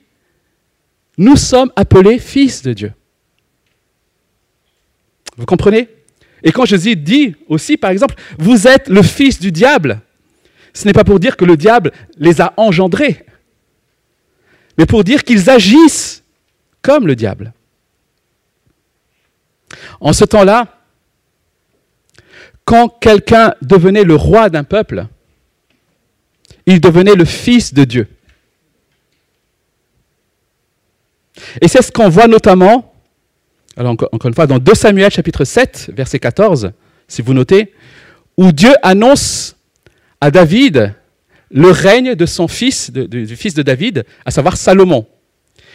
nous 1.18 1.34
sommes 1.34 1.72
appelés 1.74 2.20
fils 2.20 2.62
de 2.62 2.72
Dieu. 2.72 2.92
Vous 5.36 5.44
comprenez? 5.44 5.88
Et 6.44 6.52
quand 6.52 6.64
Jésus 6.64 6.94
dit 6.94 7.34
aussi, 7.48 7.76
par 7.76 7.90
exemple, 7.90 8.14
vous 8.38 8.68
êtes 8.68 8.88
le 8.88 9.02
fils 9.02 9.40
du 9.40 9.50
diable, 9.50 10.00
ce 10.72 10.86
n'est 10.86 10.92
pas 10.92 11.02
pour 11.02 11.18
dire 11.18 11.36
que 11.36 11.44
le 11.44 11.56
diable 11.56 11.90
les 12.16 12.40
a 12.40 12.54
engendrés, 12.56 13.26
mais 14.78 14.86
pour 14.86 15.02
dire 15.02 15.24
qu'ils 15.24 15.50
agissent 15.50 16.22
comme 16.80 17.08
le 17.08 17.16
diable. 17.16 17.52
En 20.00 20.12
ce 20.12 20.24
temps-là, 20.24 20.78
quand 22.64 22.88
quelqu'un 22.88 23.54
devenait 23.62 24.04
le 24.04 24.14
roi 24.14 24.48
d'un 24.48 24.64
peuple, 24.64 25.08
il 26.66 26.80
devenait 26.80 27.14
le 27.14 27.24
fils 27.24 27.74
de 27.74 27.84
Dieu. 27.84 28.08
Et 31.60 31.68
c'est 31.68 31.82
ce 31.82 31.90
qu'on 31.90 32.08
voit 32.08 32.28
notamment, 32.28 32.94
alors 33.76 33.92
encore, 33.92 34.08
une 34.24 34.34
fois, 34.34 34.46
dans 34.46 34.58
2 34.58 34.74
Samuel 34.74 35.10
chapitre 35.10 35.44
7, 35.44 35.90
verset 35.94 36.18
14, 36.18 36.72
si 37.08 37.22
vous 37.22 37.34
notez, 37.34 37.72
où 38.36 38.52
Dieu 38.52 38.72
annonce 38.82 39.56
à 40.20 40.30
David 40.30 40.94
le 41.50 41.70
règne 41.70 42.14
de 42.14 42.26
son 42.26 42.48
fils, 42.48 42.90
du 42.90 43.36
fils 43.36 43.54
de 43.54 43.62
David, 43.62 44.04
à 44.24 44.30
savoir 44.30 44.56
Salomon. 44.56 45.06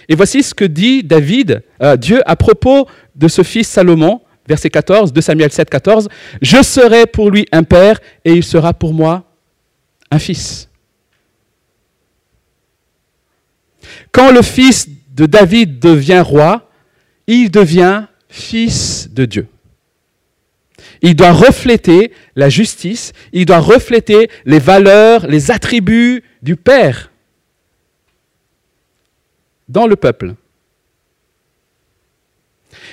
Et 0.10 0.15
voici 0.15 0.41
ce 0.41 0.54
que 0.54 0.65
dit 0.65 1.04
David, 1.04 1.62
euh, 1.82 1.97
Dieu, 1.97 2.21
à 2.26 2.36
propos 2.36 2.88
de 3.15 3.28
ce 3.28 3.43
fils 3.43 3.67
Salomon, 3.67 4.21
verset 4.47 4.69
14, 4.69 5.12
de 5.12 5.21
Samuel 5.21 5.52
7, 5.52 5.69
14. 5.69 6.08
Je 6.41 6.63
serai 6.63 7.06
pour 7.06 7.30
lui 7.30 7.45
un 7.52 7.63
père 7.63 8.00
et 8.23 8.32
il 8.32 8.43
sera 8.43 8.73
pour 8.73 8.93
moi 8.93 9.26
un 10.10 10.19
fils. 10.19 10.66
Quand 14.12 14.32
le 14.32 14.41
fils 14.41 14.88
de 15.15 15.26
David 15.26 15.80
devient 15.80 16.23
roi, 16.26 16.69
il 17.28 17.52
devient 17.52 18.06
fils 18.30 19.10
de 19.12 19.26
Dieu. 19.26 19.47
Il 21.02 21.15
doit 21.15 21.32
refléter 21.32 22.12
la 22.36 22.50
justice, 22.50 23.13
il 23.34 23.45
doit 23.45 23.60
refléter 23.60 24.30
les 24.45 24.60
valeurs, 24.60 25.28
les 25.28 25.52
attributs 25.52 26.23
du 26.41 26.56
Père 26.56 27.12
dans 29.67 29.86
le 29.86 29.95
peuple. 29.95 30.34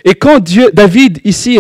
Et 0.05 0.15
quand 0.15 0.41
Dieu, 0.41 0.71
David, 0.73 1.21
ici, 1.25 1.59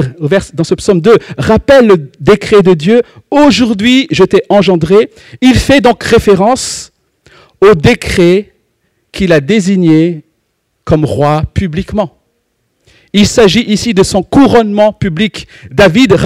dans 0.53 0.65
ce 0.65 0.75
psaume 0.75 1.01
2, 1.01 1.17
rappelle 1.39 1.87
le 1.87 2.11
décret 2.21 2.63
de 2.63 2.75
Dieu, 2.75 3.03
aujourd'hui 3.31 4.07
je 4.11 4.25
t'ai 4.25 4.43
engendré, 4.49 5.11
il 5.41 5.55
fait 5.55 5.81
donc 5.81 6.03
référence 6.03 6.93
au 7.61 7.75
décret 7.75 8.54
qu'il 9.15 9.33
a 9.33 9.41
désigné 9.41 10.25
comme 10.85 11.05
roi 11.05 11.45
publiquement. 11.55 12.19
Il 13.15 13.27
s'agit 13.27 13.63
ici 13.63 13.95
de 13.95 14.03
son 14.03 14.23
couronnement 14.23 14.93
public. 14.93 15.47
David 15.71 16.17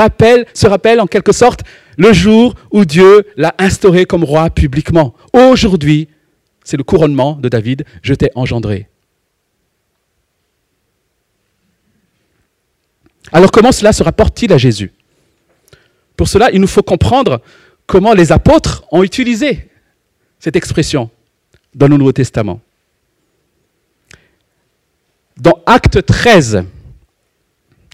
se 0.55 0.67
rappelle 0.67 1.01
en 1.01 1.07
quelque 1.07 1.33
sorte 1.33 1.61
le 1.99 2.13
jour 2.13 2.55
où 2.73 2.85
Dieu 2.85 3.27
l'a 3.37 3.55
instauré 3.59 4.07
comme 4.07 4.25
roi 4.25 4.49
publiquement. 4.49 5.15
Aujourd'hui, 5.35 6.09
c'est 6.65 6.79
le 6.79 6.83
couronnement 6.83 7.35
de 7.35 7.49
David, 7.49 7.85
je 8.03 8.15
t'ai 8.15 8.31
engendré. 8.35 8.89
Alors 13.33 13.51
comment 13.51 13.73
cela 13.73 13.93
se 13.93 14.03
rapporte-t-il 14.03 14.53
à 14.53 14.59
Jésus? 14.59 14.93
Pour 16.17 16.29
cela, 16.29 16.51
il 16.51 16.61
nous 16.61 16.67
faut 16.67 16.83
comprendre 16.83 17.43
comment 17.87 18.15
les 18.15 18.33
apôtres 18.33 18.85
ont 18.91 19.03
utilisé 19.03 19.69
cette 20.39 20.57
expression 20.57 21.11
dans 21.75 21.89
le 21.89 21.99
Nouveau 21.99 22.13
Testament. 22.13 22.61
Dans 25.41 25.63
Acte 25.67 26.05
13, 26.05 26.65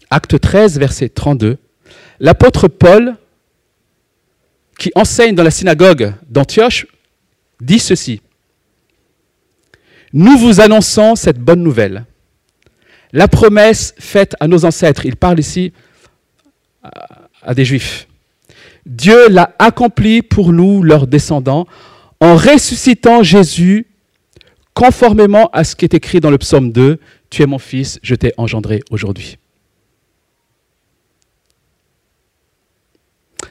Acte 0.09 0.39
13, 0.39 0.79
verset 0.79 1.09
32, 1.09 1.57
l'apôtre 2.19 2.67
Paul 2.67 3.15
qui 4.79 4.91
enseigne 4.95 5.35
dans 5.35 5.43
la 5.43 5.51
synagogue 5.51 6.13
d'Antioche, 6.27 6.87
dit 7.61 7.77
ceci. 7.77 8.21
Nous 10.11 10.37
vous 10.37 10.59
annonçons 10.59 11.15
cette 11.15 11.37
bonne 11.37 11.61
nouvelle. 11.61 12.05
La 13.13 13.27
promesse 13.27 13.93
faite 13.99 14.35
à 14.39 14.47
nos 14.47 14.65
ancêtres, 14.65 15.05
il 15.05 15.15
parle 15.15 15.39
ici 15.39 15.71
à 17.43 17.53
des 17.53 17.63
juifs. 17.63 18.07
Dieu 18.87 19.29
l'a 19.29 19.53
accomplie 19.59 20.23
pour 20.23 20.51
nous, 20.51 20.81
leurs 20.81 21.05
descendants, 21.05 21.67
en 22.19 22.35
ressuscitant 22.35 23.21
Jésus 23.21 23.85
conformément 24.73 25.49
à 25.53 25.63
ce 25.63 25.75
qui 25.75 25.85
est 25.85 25.93
écrit 25.93 26.19
dans 26.19 26.29
le 26.29 26.37
psaume 26.37 26.71
2, 26.71 26.99
Tu 27.29 27.41
es 27.41 27.45
mon 27.45 27.59
fils, 27.59 27.99
je 28.01 28.15
t'ai 28.15 28.33
engendré 28.37 28.81
aujourd'hui. 28.91 29.37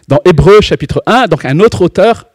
Dans 0.08 0.18
Hébreu 0.24 0.60
chapitre 0.60 1.02
1, 1.06 1.26
donc 1.26 1.44
un 1.44 1.60
autre 1.60 1.82
auteur, 1.82 2.26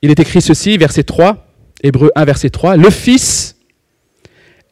il 0.00 0.10
est 0.10 0.20
écrit 0.20 0.40
ceci, 0.40 0.76
verset 0.78 1.04
3, 1.04 1.46
Hébreu 1.82 2.10
1, 2.14 2.24
verset 2.24 2.50
3, 2.50 2.76
Le 2.76 2.90
Fils 2.90 3.56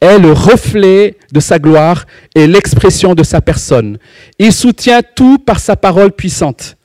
est 0.01 0.19
le 0.19 0.33
reflet 0.33 1.19
de 1.33 1.41
sa 1.41 1.59
gloire 1.59 2.07
et 2.35 2.47
l'expression 2.47 3.15
de 3.15 3.23
sa 3.23 3.41
personne. 3.41 3.99
Il 4.39 4.53
soutient 4.53 5.03
tout 5.03 5.39
par 5.39 5.61
sa 5.61 5.77
parole 5.77 6.13
puissante. 6.13 6.77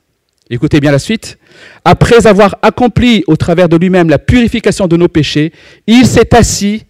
Écoutez 0.49 0.79
bien 0.79 0.91
la 0.91 0.99
suite. 0.99 1.37
Après 1.85 2.27
avoir 2.27 2.57
accompli 2.61 3.23
au 3.27 3.35
travers 3.35 3.69
de 3.69 3.77
lui-même 3.77 4.09
la 4.09 4.19
purification 4.19 4.87
de 4.87 4.97
nos 4.97 5.07
péchés, 5.07 5.53
il 5.87 6.05
s'est 6.05 6.35
assis 6.35 6.85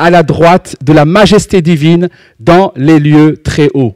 à 0.00 0.08
la 0.08 0.22
droite 0.22 0.76
de 0.82 0.94
la 0.94 1.04
majesté 1.04 1.60
divine 1.60 2.08
dans 2.40 2.72
les 2.74 2.98
lieux 2.98 3.36
très 3.36 3.68
hauts. 3.74 3.94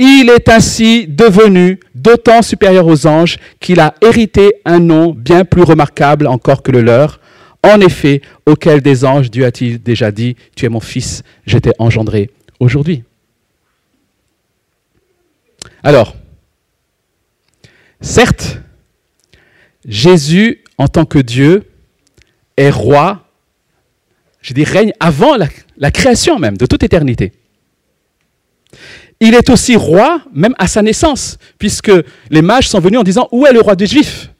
Il 0.00 0.28
est 0.28 0.48
ainsi 0.48 1.06
devenu 1.06 1.78
d'autant 1.94 2.42
supérieur 2.42 2.86
aux 2.86 3.06
anges 3.06 3.38
qu'il 3.60 3.78
a 3.78 3.94
hérité 4.02 4.54
un 4.64 4.80
nom 4.80 5.14
bien 5.14 5.44
plus 5.44 5.62
remarquable 5.62 6.26
encore 6.26 6.62
que 6.62 6.72
le 6.72 6.82
leur. 6.82 7.20
En 7.62 7.80
effet, 7.80 8.20
auquel 8.46 8.80
des 8.80 9.04
anges 9.04 9.30
Dieu 9.30 9.46
a-t-il 9.46 9.80
déjà 9.80 10.10
dit, 10.10 10.36
Tu 10.56 10.66
es 10.66 10.68
mon 10.68 10.80
fils, 10.80 11.22
j'étais 11.46 11.72
engendré 11.78 12.30
aujourd'hui. 12.58 13.04
Alors, 15.84 16.16
certes, 18.00 18.58
Jésus, 19.86 20.64
en 20.78 20.88
tant 20.88 21.04
que 21.04 21.20
Dieu, 21.20 21.62
est 22.56 22.70
roi, 22.70 23.25
je 24.40 24.54
dis 24.54 24.64
règne 24.64 24.92
avant 25.00 25.36
la, 25.36 25.90
création 25.90 26.38
même, 26.38 26.56
de 26.56 26.66
toute 26.66 26.82
éternité. 26.82 27.32
Il 29.20 29.34
est 29.34 29.50
aussi 29.50 29.76
roi 29.76 30.22
même 30.32 30.54
à 30.58 30.66
sa 30.66 30.82
naissance, 30.82 31.38
puisque 31.58 31.92
les 32.30 32.42
mages 32.42 32.68
sont 32.68 32.80
venus 32.80 33.00
en 33.00 33.02
disant 33.02 33.28
Où 33.32 33.46
est 33.46 33.52
le 33.52 33.60
roi 33.60 33.76
des 33.76 33.86
Juifs? 33.86 34.30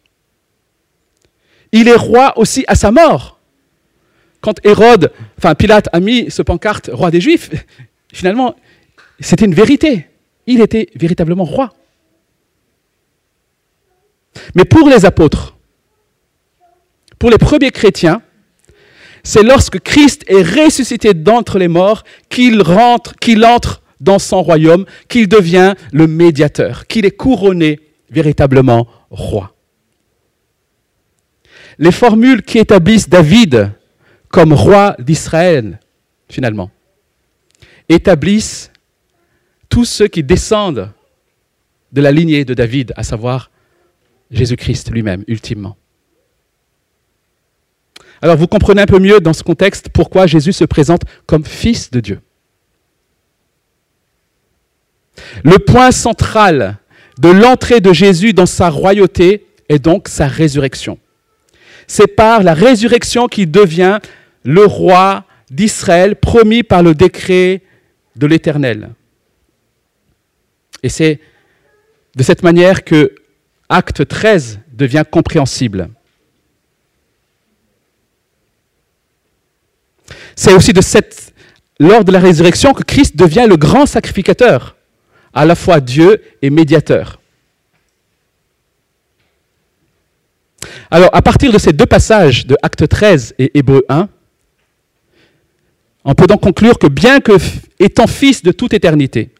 Il 1.73 1.89
est 1.89 1.97
roi 1.97 2.39
aussi 2.39 2.65
à 2.69 2.75
sa 2.75 2.91
mort. 2.91 3.41
Quand 4.41 4.65
Hérode, 4.65 5.13
enfin 5.39 5.55
Pilate 5.55 5.89
a 5.93 6.01
mis 6.01 6.31
ce 6.31 6.43
pancarte 6.43 6.91
roi 6.93 7.11
des 7.11 7.21
Juifs, 7.21 7.51
finalement, 8.13 8.55
c'était 9.21 9.47
une 9.47 9.55
vérité. 9.55 10.07
Il 10.47 10.61
était 10.61 10.89
véritablement 10.95 11.45
roi. 11.45 11.73
Mais 14.55 14.65
pour 14.65 14.89
les 14.89 15.05
apôtres, 15.05 15.57
pour 17.19 17.31
les 17.31 17.39
premiers 17.39 17.71
chrétiens, 17.71 18.23
c'est 19.27 19.43
lorsque 19.43 19.81
Christ 19.81 20.25
est 20.29 20.43
ressuscité 20.43 21.12
d'entre 21.12 21.59
les 21.59 21.67
morts 21.67 22.05
qu'il 22.29 22.62
entre 22.62 23.83
dans 23.99 24.21
son 24.21 24.41
royaume 24.41 24.87
qu'il 25.09 25.29
devient 25.29 25.75
le 25.93 26.07
médiateur, 26.07 26.87
qu'il 26.87 27.05
est 27.05 27.11
couronné 27.11 27.81
véritablement 28.09 28.87
roi. 29.11 29.53
Les 31.79 31.91
formules 31.91 32.43
qui 32.43 32.59
établissent 32.59 33.09
David 33.09 33.73
comme 34.29 34.53
roi 34.53 34.95
d'Israël, 35.01 35.81
finalement, 36.29 36.71
établissent 37.89 38.71
tous 39.69 39.87
ceux 39.87 40.07
qui 40.07 40.23
descendent 40.23 40.93
de 41.91 42.01
la 42.01 42.12
lignée 42.12 42.45
de 42.45 42.55
David, 42.55 42.93
à 42.97 43.03
savoir 43.03 43.51
Jésus-Christ 44.31 44.93
lui-même, 44.93 45.25
ultimement. 45.27 45.77
Alors 48.23 48.37
vous 48.37 48.47
comprenez 48.47 48.83
un 48.83 48.87
peu 48.87 48.99
mieux 48.99 49.21
dans 49.21 49.33
ce 49.33 49.43
contexte 49.43 49.89
pourquoi 49.91 50.27
Jésus 50.27 50.53
se 50.53 50.65
présente 50.65 51.03
comme 51.27 51.45
fils 51.45 51.91
de 51.91 52.01
Dieu. 52.01 52.21
Le 55.45 55.59
point 55.59 55.91
central 55.91 56.79
de 57.19 57.29
l'entrée 57.29 57.81
de 57.81 57.93
Jésus 57.93 58.33
dans 58.33 58.47
sa 58.47 58.69
royauté 58.69 59.47
est 59.69 59.79
donc 59.79 60.09
sa 60.09 60.27
résurrection. 60.27 60.99
C'est 61.87 62.09
par 62.09 62.43
la 62.43 62.55
résurrection 62.55 63.29
qu'il 63.29 63.51
devient 63.51 64.01
le 64.45 64.65
roi 64.65 65.25
d'Israël 65.51 66.17
promis 66.17 66.63
par 66.63 66.83
le 66.83 66.95
décret 66.95 67.63
de 68.17 68.27
l'Éternel. 68.27 68.91
Et 70.83 70.89
c'est 70.89 71.21
de 72.17 72.23
cette 72.23 72.43
manière 72.43 72.85
que 72.85 73.15
Acte 73.69 74.07
13 74.07 74.61
devient 74.73 75.05
compréhensible. 75.09 75.91
C'est 80.37 80.53
aussi 80.53 80.72
lors 81.81 82.05
de 82.05 82.12
la 82.12 82.20
résurrection 82.20 82.75
que 82.75 82.83
Christ 82.83 83.16
devient 83.16 83.46
le 83.49 83.57
grand 83.57 83.87
sacrificateur 83.87 84.77
à 85.33 85.44
la 85.44 85.55
fois 85.55 85.81
Dieu 85.81 86.22
et 86.42 86.51
médiateur. 86.51 87.20
Alors, 90.90 91.11
à 91.12 91.22
partir 91.22 91.53
de 91.53 91.59
ces 91.59 91.72
deux 91.72 91.87
passages 91.87 92.46
de 92.46 92.57
Acte 92.62 92.87
13 92.87 93.35
et 93.38 93.59
Hébreu 93.59 93.85
1, 93.88 94.09
on 96.05 96.14
peut 96.14 96.27
donc 96.27 96.42
conclure 96.42 96.79
que 96.79 96.87
bien 96.87 97.20
que 97.20 97.33
étant 97.79 98.07
fils 98.07 98.42
de 98.42 98.53
toute 98.53 98.72
éternité, 98.72 99.31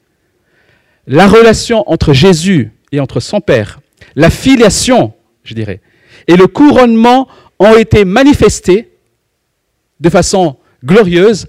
la 1.07 1.29
relation 1.29 1.89
entre 1.89 2.13
Jésus 2.13 2.73
et 2.91 3.01
entre 3.01 3.21
son 3.21 3.41
Père, 3.41 3.81
la 4.17 4.31
filiation, 4.31 5.15
je 5.45 5.55
dirais, 5.55 5.81
et 6.27 6.37
le 6.37 6.49
couronnement 6.49 7.29
ont 7.59 7.77
été 7.77 8.05
manifestés 8.05 8.91
de 10.01 10.11
façon 10.11 10.57
glorieuse 10.85 11.47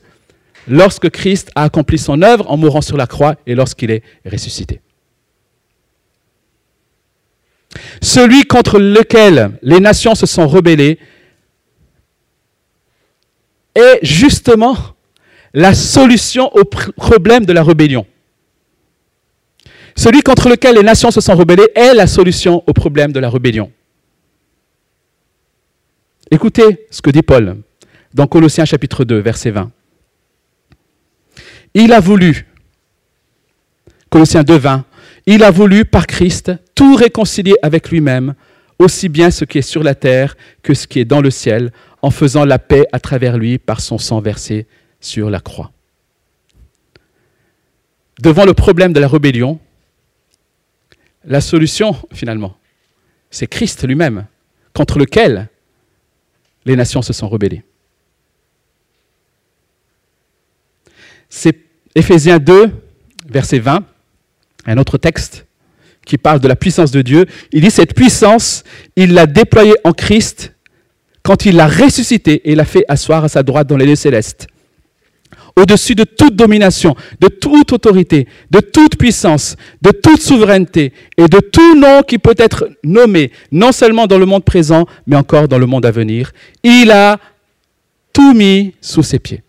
lorsque 0.67 1.09
Christ 1.09 1.51
a 1.55 1.63
accompli 1.63 1.97
son 1.97 2.21
œuvre 2.21 2.49
en 2.49 2.57
mourant 2.57 2.81
sur 2.81 2.97
la 2.97 3.07
croix 3.07 3.35
et 3.45 3.55
lorsqu'il 3.55 3.91
est 3.91 4.03
ressuscité. 4.25 4.81
Celui 8.01 8.43
contre 8.43 8.79
lequel 8.79 9.57
les 9.61 9.79
nations 9.79 10.15
se 10.15 10.25
sont 10.25 10.47
rebellées 10.47 10.99
est 13.75 13.99
justement 14.01 14.77
la 15.53 15.73
solution 15.73 16.53
au 16.55 16.63
problème 16.63 17.45
de 17.45 17.53
la 17.53 17.63
rébellion. 17.63 18.05
Celui 19.95 20.21
contre 20.21 20.49
lequel 20.49 20.75
les 20.75 20.83
nations 20.83 21.11
se 21.11 21.21
sont 21.21 21.35
rebellées 21.35 21.69
est 21.75 21.93
la 21.93 22.07
solution 22.07 22.63
au 22.67 22.73
problème 22.73 23.11
de 23.11 23.19
la 23.19 23.29
rébellion. 23.29 23.71
Écoutez 26.29 26.87
ce 26.91 27.01
que 27.01 27.09
dit 27.09 27.23
Paul 27.23 27.57
dans 28.13 28.27
Colossiens 28.27 28.65
chapitre 28.65 29.05
2, 29.05 29.19
verset 29.19 29.51
20. 29.51 29.71
Il 31.73 31.93
a 31.93 31.99
voulu, 31.99 32.47
Colossiens 34.09 34.43
2.20, 34.43 34.83
il 35.25 35.43
a 35.43 35.51
voulu 35.51 35.85
par 35.85 36.07
Christ 36.07 36.51
tout 36.73 36.95
réconcilier 36.95 37.55
avec 37.61 37.89
lui-même, 37.89 38.33
aussi 38.79 39.09
bien 39.09 39.31
ce 39.31 39.45
qui 39.45 39.57
est 39.57 39.61
sur 39.61 39.83
la 39.83 39.95
terre 39.95 40.35
que 40.63 40.73
ce 40.73 40.87
qui 40.87 40.99
est 40.99 41.05
dans 41.05 41.21
le 41.21 41.31
ciel, 41.31 41.71
en 42.01 42.11
faisant 42.11 42.45
la 42.45 42.59
paix 42.59 42.85
à 42.91 42.99
travers 42.99 43.37
lui 43.37 43.57
par 43.57 43.81
son 43.81 43.97
sang 43.97 44.21
versé 44.21 44.67
sur 45.01 45.29
la 45.29 45.39
croix. 45.39 45.71
Devant 48.21 48.45
le 48.45 48.53
problème 48.53 48.93
de 48.93 48.99
la 48.99 49.07
rébellion, 49.07 49.59
la 51.25 51.41
solution, 51.41 51.95
finalement, 52.13 52.57
c'est 53.29 53.47
Christ 53.47 53.85
lui-même, 53.85 54.25
contre 54.73 54.97
lequel 54.97 55.49
les 56.65 56.75
nations 56.75 57.01
se 57.01 57.13
sont 57.13 57.27
rebellées. 57.27 57.63
C'est 61.29 61.57
Éphésiens 61.95 62.39
2, 62.39 62.69
verset 63.29 63.59
20, 63.59 63.83
un 64.65 64.77
autre 64.77 64.97
texte 64.97 65.45
qui 66.05 66.17
parle 66.17 66.39
de 66.39 66.47
la 66.47 66.55
puissance 66.55 66.91
de 66.91 67.01
Dieu. 67.01 67.25
Il 67.51 67.61
dit, 67.61 67.71
cette 67.71 67.93
puissance, 67.93 68.63
il 68.95 69.13
l'a 69.13 69.25
déployée 69.25 69.75
en 69.83 69.91
Christ 69.91 70.53
quand 71.21 71.45
il 71.45 71.57
l'a 71.57 71.67
ressuscité 71.67 72.49
et 72.49 72.55
l'a 72.55 72.65
fait 72.65 72.85
asseoir 72.87 73.25
à 73.25 73.27
sa 73.27 73.43
droite 73.43 73.67
dans 73.67 73.77
les 73.77 73.85
lieux 73.85 73.95
célestes. 73.95 74.47
Au-dessus 75.57 75.95
de 75.95 76.03
toute 76.03 76.35
domination, 76.35 76.95
de 77.19 77.27
toute 77.27 77.73
autorité, 77.73 78.27
de 78.51 78.59
toute 78.59 78.95
puissance, 78.95 79.55
de 79.81 79.89
toute 79.91 80.21
souveraineté 80.21 80.93
et 81.17 81.27
de 81.27 81.39
tout 81.39 81.75
nom 81.75 82.03
qui 82.03 82.19
peut 82.19 82.35
être 82.37 82.69
nommé, 82.83 83.31
non 83.51 83.71
seulement 83.71 84.05
dans 84.05 84.19
le 84.19 84.27
monde 84.27 84.45
présent, 84.45 84.85
mais 85.07 85.15
encore 85.15 85.47
dans 85.47 85.57
le 85.57 85.65
monde 85.65 85.85
à 85.85 85.91
venir, 85.91 86.31
il 86.63 86.91
a 86.91 87.17
tout 88.13 88.33
mis 88.33 88.75
sous 88.81 89.03
ses 89.03 89.19
pieds. 89.19 89.41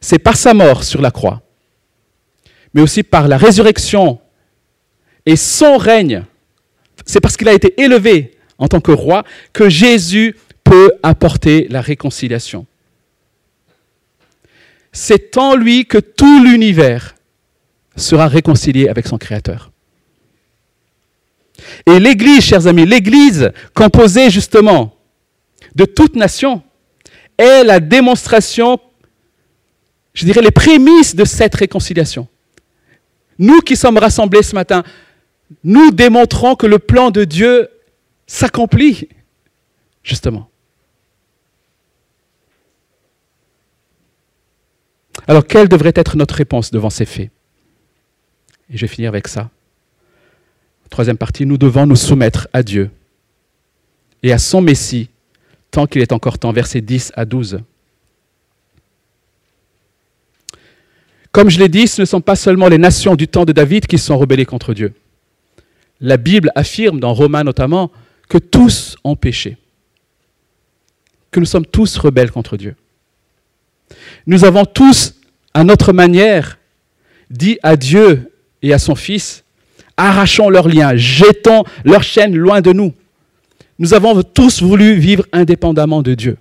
C'est 0.00 0.18
par 0.18 0.36
sa 0.36 0.54
mort 0.54 0.84
sur 0.84 1.00
la 1.00 1.10
croix 1.10 1.42
mais 2.74 2.82
aussi 2.82 3.02
par 3.02 3.28
la 3.28 3.36
résurrection 3.36 4.20
et 5.26 5.36
son 5.36 5.76
règne. 5.76 6.24
C'est 7.04 7.20
parce 7.20 7.36
qu'il 7.36 7.48
a 7.48 7.52
été 7.52 7.80
élevé 7.80 8.38
en 8.58 8.68
tant 8.68 8.80
que 8.80 8.92
roi 8.92 9.24
que 9.52 9.68
Jésus 9.68 10.36
peut 10.64 10.92
apporter 11.02 11.66
la 11.70 11.80
réconciliation. 11.80 12.66
C'est 14.92 15.36
en 15.36 15.54
lui 15.54 15.86
que 15.86 15.98
tout 15.98 16.44
l'univers 16.44 17.14
sera 17.96 18.28
réconcilié 18.28 18.88
avec 18.88 19.06
son 19.06 19.18
Créateur. 19.18 19.70
Et 21.86 21.98
l'Église, 21.98 22.44
chers 22.44 22.66
amis, 22.66 22.86
l'Église 22.86 23.52
composée 23.74 24.30
justement 24.30 24.96
de 25.74 25.84
toutes 25.84 26.16
nations 26.16 26.62
est 27.36 27.64
la 27.64 27.80
démonstration, 27.80 28.78
je 30.18 30.24
dirais, 30.24 30.42
les 30.42 30.50
prémices 30.50 31.14
de 31.14 31.24
cette 31.24 31.54
réconciliation. 31.54 32.26
Nous 33.38 33.60
qui 33.60 33.76
sommes 33.76 33.98
rassemblés 33.98 34.42
ce 34.42 34.52
matin, 34.52 34.82
nous 35.62 35.92
démontrons 35.92 36.56
que 36.56 36.66
le 36.66 36.80
plan 36.80 37.12
de 37.12 37.22
Dieu 37.22 37.68
s'accomplit, 38.26 39.08
justement. 40.02 40.50
Alors, 45.28 45.46
quelle 45.46 45.68
devrait 45.68 45.92
être 45.94 46.16
notre 46.16 46.34
réponse 46.34 46.72
devant 46.72 46.90
ces 46.90 47.04
faits? 47.04 47.30
Et 48.70 48.76
je 48.76 48.80
vais 48.80 48.88
finir 48.88 49.10
avec 49.10 49.28
ça. 49.28 49.50
Troisième 50.90 51.16
partie, 51.16 51.46
nous 51.46 51.58
devons 51.58 51.86
nous 51.86 51.94
soumettre 51.94 52.48
à 52.52 52.64
Dieu 52.64 52.90
et 54.24 54.32
à 54.32 54.38
son 54.38 54.62
Messie 54.62 55.10
tant 55.70 55.86
qu'il 55.86 56.02
est 56.02 56.10
encore 56.10 56.40
temps, 56.40 56.50
versets 56.50 56.80
10 56.80 57.12
à 57.14 57.24
12. 57.24 57.60
Comme 61.32 61.50
je 61.50 61.58
l'ai 61.58 61.68
dit, 61.68 61.86
ce 61.88 62.02
ne 62.02 62.06
sont 62.06 62.20
pas 62.20 62.36
seulement 62.36 62.68
les 62.68 62.78
nations 62.78 63.14
du 63.14 63.28
temps 63.28 63.44
de 63.44 63.52
David 63.52 63.86
qui 63.86 63.98
sont 63.98 64.18
rebellées 64.18 64.46
contre 64.46 64.74
Dieu. 64.74 64.94
La 66.00 66.16
Bible 66.16 66.50
affirme, 66.54 67.00
dans 67.00 67.12
Romains 67.12 67.44
notamment, 67.44 67.90
que 68.28 68.38
tous 68.38 68.96
ont 69.04 69.16
péché, 69.16 69.56
que 71.30 71.40
nous 71.40 71.46
sommes 71.46 71.66
tous 71.66 71.96
rebelles 71.98 72.30
contre 72.30 72.56
Dieu. 72.56 72.76
Nous 74.26 74.44
avons 74.44 74.64
tous, 74.64 75.14
à 75.54 75.64
notre 75.64 75.92
manière, 75.92 76.58
dit 77.30 77.58
à 77.62 77.76
Dieu 77.76 78.32
et 78.62 78.72
à 78.72 78.78
son 78.78 78.94
Fils, 78.94 79.44
arrachons 79.96 80.48
leurs 80.50 80.68
liens, 80.68 80.96
jetons 80.96 81.64
leurs 81.84 82.02
chaînes 82.02 82.36
loin 82.36 82.60
de 82.60 82.72
nous. 82.72 82.94
Nous 83.78 83.94
avons 83.94 84.22
tous 84.22 84.62
voulu 84.62 84.94
vivre 84.94 85.24
indépendamment 85.32 86.02
de 86.02 86.14
Dieu. 86.14 86.36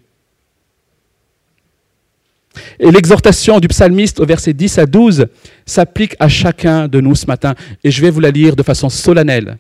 Et 2.80 2.92
l'exhortation 2.92 3.60
du 3.60 3.68
psalmiste 3.68 4.20
au 4.20 4.26
verset 4.26 4.54
10 4.54 4.78
à 4.80 4.86
12 4.86 5.28
s'applique 5.66 6.16
à 6.20 6.28
chacun 6.28 6.88
de 6.88 7.00
nous 7.00 7.16
ce 7.16 7.26
matin. 7.26 7.56
Et 7.84 7.92
je 7.92 8.02
vais 8.02 8.10
vous 8.10 8.20
la 8.20 8.32
lire 8.32 8.56
de 8.56 8.64
façon 8.64 8.90
solennelle. 8.90 9.58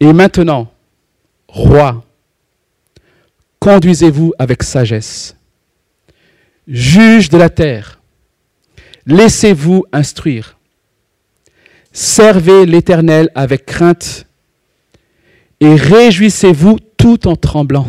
Et 0.00 0.12
maintenant, 0.12 0.70
roi, 1.48 2.04
conduisez-vous 3.58 4.32
avec 4.38 4.62
sagesse. 4.62 5.36
Juge 6.66 7.28
de 7.28 7.36
la 7.36 7.50
terre, 7.50 8.00
laissez-vous 9.06 9.84
instruire. 9.92 10.56
Servez 11.92 12.66
l'Éternel 12.66 13.30
avec 13.34 13.66
crainte 13.66 14.26
et 15.60 15.76
réjouissez-vous 15.76 16.78
tout 16.96 17.28
en 17.28 17.36
tremblant. 17.36 17.86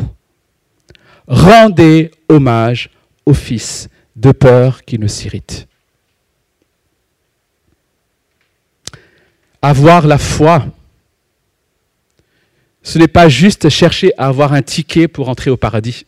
Rendez 1.27 2.11
hommage 2.29 2.89
au 3.25 3.33
Fils 3.33 3.89
de 4.15 4.31
peur 4.31 4.83
qui 4.83 4.97
ne 4.99 5.07
s'irrite. 5.07 5.67
Avoir 9.61 10.05
la 10.05 10.17
foi, 10.17 10.65
ce 12.83 12.99
n'est 12.99 13.07
pas 13.07 13.29
juste 13.29 13.69
chercher 13.69 14.13
à 14.17 14.27
avoir 14.27 14.53
un 14.53 14.61
ticket 14.61 15.07
pour 15.07 15.27
entrer 15.27 15.49
au 15.49 15.57
paradis. 15.57 16.05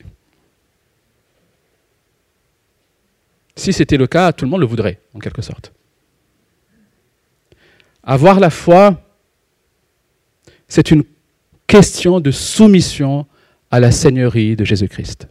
Si 3.56 3.74
c'était 3.74 3.98
le 3.98 4.06
cas, 4.06 4.32
tout 4.32 4.46
le 4.46 4.52
monde 4.52 4.62
le 4.62 4.68
voudrait, 4.68 5.00
en 5.16 5.20
quelque 5.20 5.42
sorte. 5.42 5.74
Avoir 8.04 8.40
la 8.40 8.52
foi, 8.52 9.02
c'est 10.68 10.92
une 10.92 11.04
question 11.66 12.20
de 12.20 12.30
soumission 12.30 13.26
à 13.72 13.80
la 13.80 13.92
Seigneurie 13.92 14.56
de 14.56 14.64
Jésus-Christ. 14.64 15.28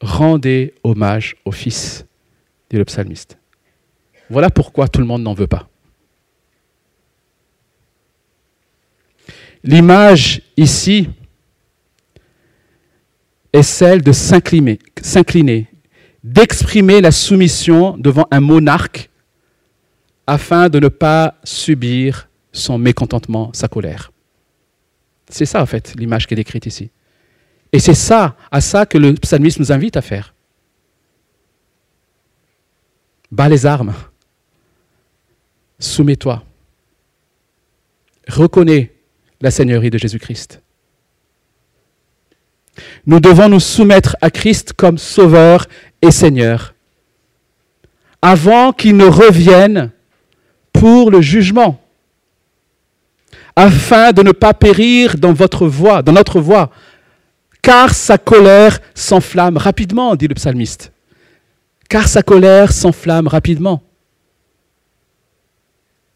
Rendez 0.00 0.74
hommage 0.84 1.36
au 1.44 1.52
Fils, 1.52 2.04
dit 2.70 2.76
le 2.76 2.84
psalmiste. 2.84 3.38
Voilà 4.28 4.50
pourquoi 4.50 4.88
tout 4.88 5.00
le 5.00 5.06
monde 5.06 5.22
n'en 5.22 5.34
veut 5.34 5.46
pas. 5.46 5.68
L'image 9.64 10.42
ici 10.56 11.08
est 13.52 13.62
celle 13.62 14.02
de 14.02 14.12
s'incliner, 14.12 14.78
d'exprimer 16.22 17.00
la 17.00 17.10
soumission 17.10 17.96
devant 17.96 18.26
un 18.30 18.40
monarque 18.40 19.10
afin 20.26 20.68
de 20.68 20.78
ne 20.78 20.88
pas 20.88 21.34
subir 21.42 22.28
son 22.52 22.78
mécontentement, 22.78 23.50
sa 23.52 23.68
colère. 23.68 24.12
C'est 25.28 25.46
ça, 25.46 25.62
en 25.62 25.66
fait, 25.66 25.94
l'image 25.96 26.26
qui 26.26 26.34
est 26.34 26.36
décrite 26.36 26.66
ici. 26.66 26.90
Et 27.76 27.78
c'est 27.78 27.92
ça, 27.92 28.36
à 28.50 28.62
ça 28.62 28.86
que 28.86 28.96
le 28.96 29.12
psalmiste 29.12 29.58
nous 29.58 29.70
invite 29.70 29.98
à 29.98 30.00
faire. 30.00 30.32
Bas 33.30 33.50
les 33.50 33.66
armes. 33.66 33.92
Soumets-toi. 35.78 36.42
Reconnais 38.28 38.94
la 39.42 39.50
Seigneurie 39.50 39.90
de 39.90 39.98
Jésus-Christ. 39.98 40.62
Nous 43.04 43.20
devons 43.20 43.50
nous 43.50 43.60
soumettre 43.60 44.16
à 44.22 44.30
Christ 44.30 44.72
comme 44.72 44.96
Sauveur 44.96 45.66
et 46.00 46.10
Seigneur 46.10 46.74
avant 48.22 48.72
qu'il 48.72 48.96
ne 48.96 49.04
revienne 49.04 49.90
pour 50.72 51.10
le 51.10 51.20
jugement 51.20 51.78
afin 53.54 54.12
de 54.12 54.22
ne 54.22 54.32
pas 54.32 54.54
périr 54.54 55.18
dans 55.18 55.34
votre 55.34 55.66
voie, 55.66 56.00
dans 56.00 56.12
notre 56.12 56.40
voie, 56.40 56.70
car 57.66 57.92
sa 57.92 58.16
colère 58.16 58.78
s'enflamme 58.94 59.56
rapidement, 59.56 60.14
dit 60.14 60.28
le 60.28 60.36
psalmiste. 60.36 60.92
Car 61.88 62.06
sa 62.06 62.22
colère 62.22 62.70
s'enflamme 62.70 63.26
rapidement. 63.26 63.82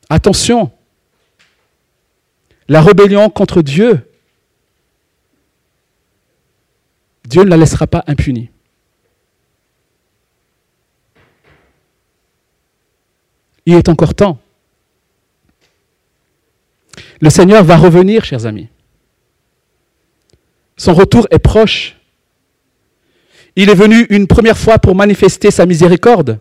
Attention, 0.08 0.70
la 2.68 2.80
rébellion 2.80 3.30
contre 3.30 3.62
Dieu, 3.62 4.08
Dieu 7.24 7.42
ne 7.42 7.50
la 7.50 7.56
laissera 7.56 7.88
pas 7.88 8.04
impunie. 8.06 8.48
Il 13.66 13.74
est 13.74 13.88
encore 13.88 14.14
temps 14.14 14.38
le 17.22 17.28
Seigneur 17.28 17.62
va 17.62 17.76
revenir, 17.76 18.24
chers 18.24 18.46
amis. 18.46 18.68
Son 20.80 20.94
retour 20.94 21.26
est 21.30 21.38
proche. 21.38 21.94
Il 23.54 23.68
est 23.68 23.74
venu 23.74 24.06
une 24.08 24.26
première 24.26 24.56
fois 24.56 24.78
pour 24.78 24.94
manifester 24.94 25.50
sa 25.50 25.66
miséricorde 25.66 26.40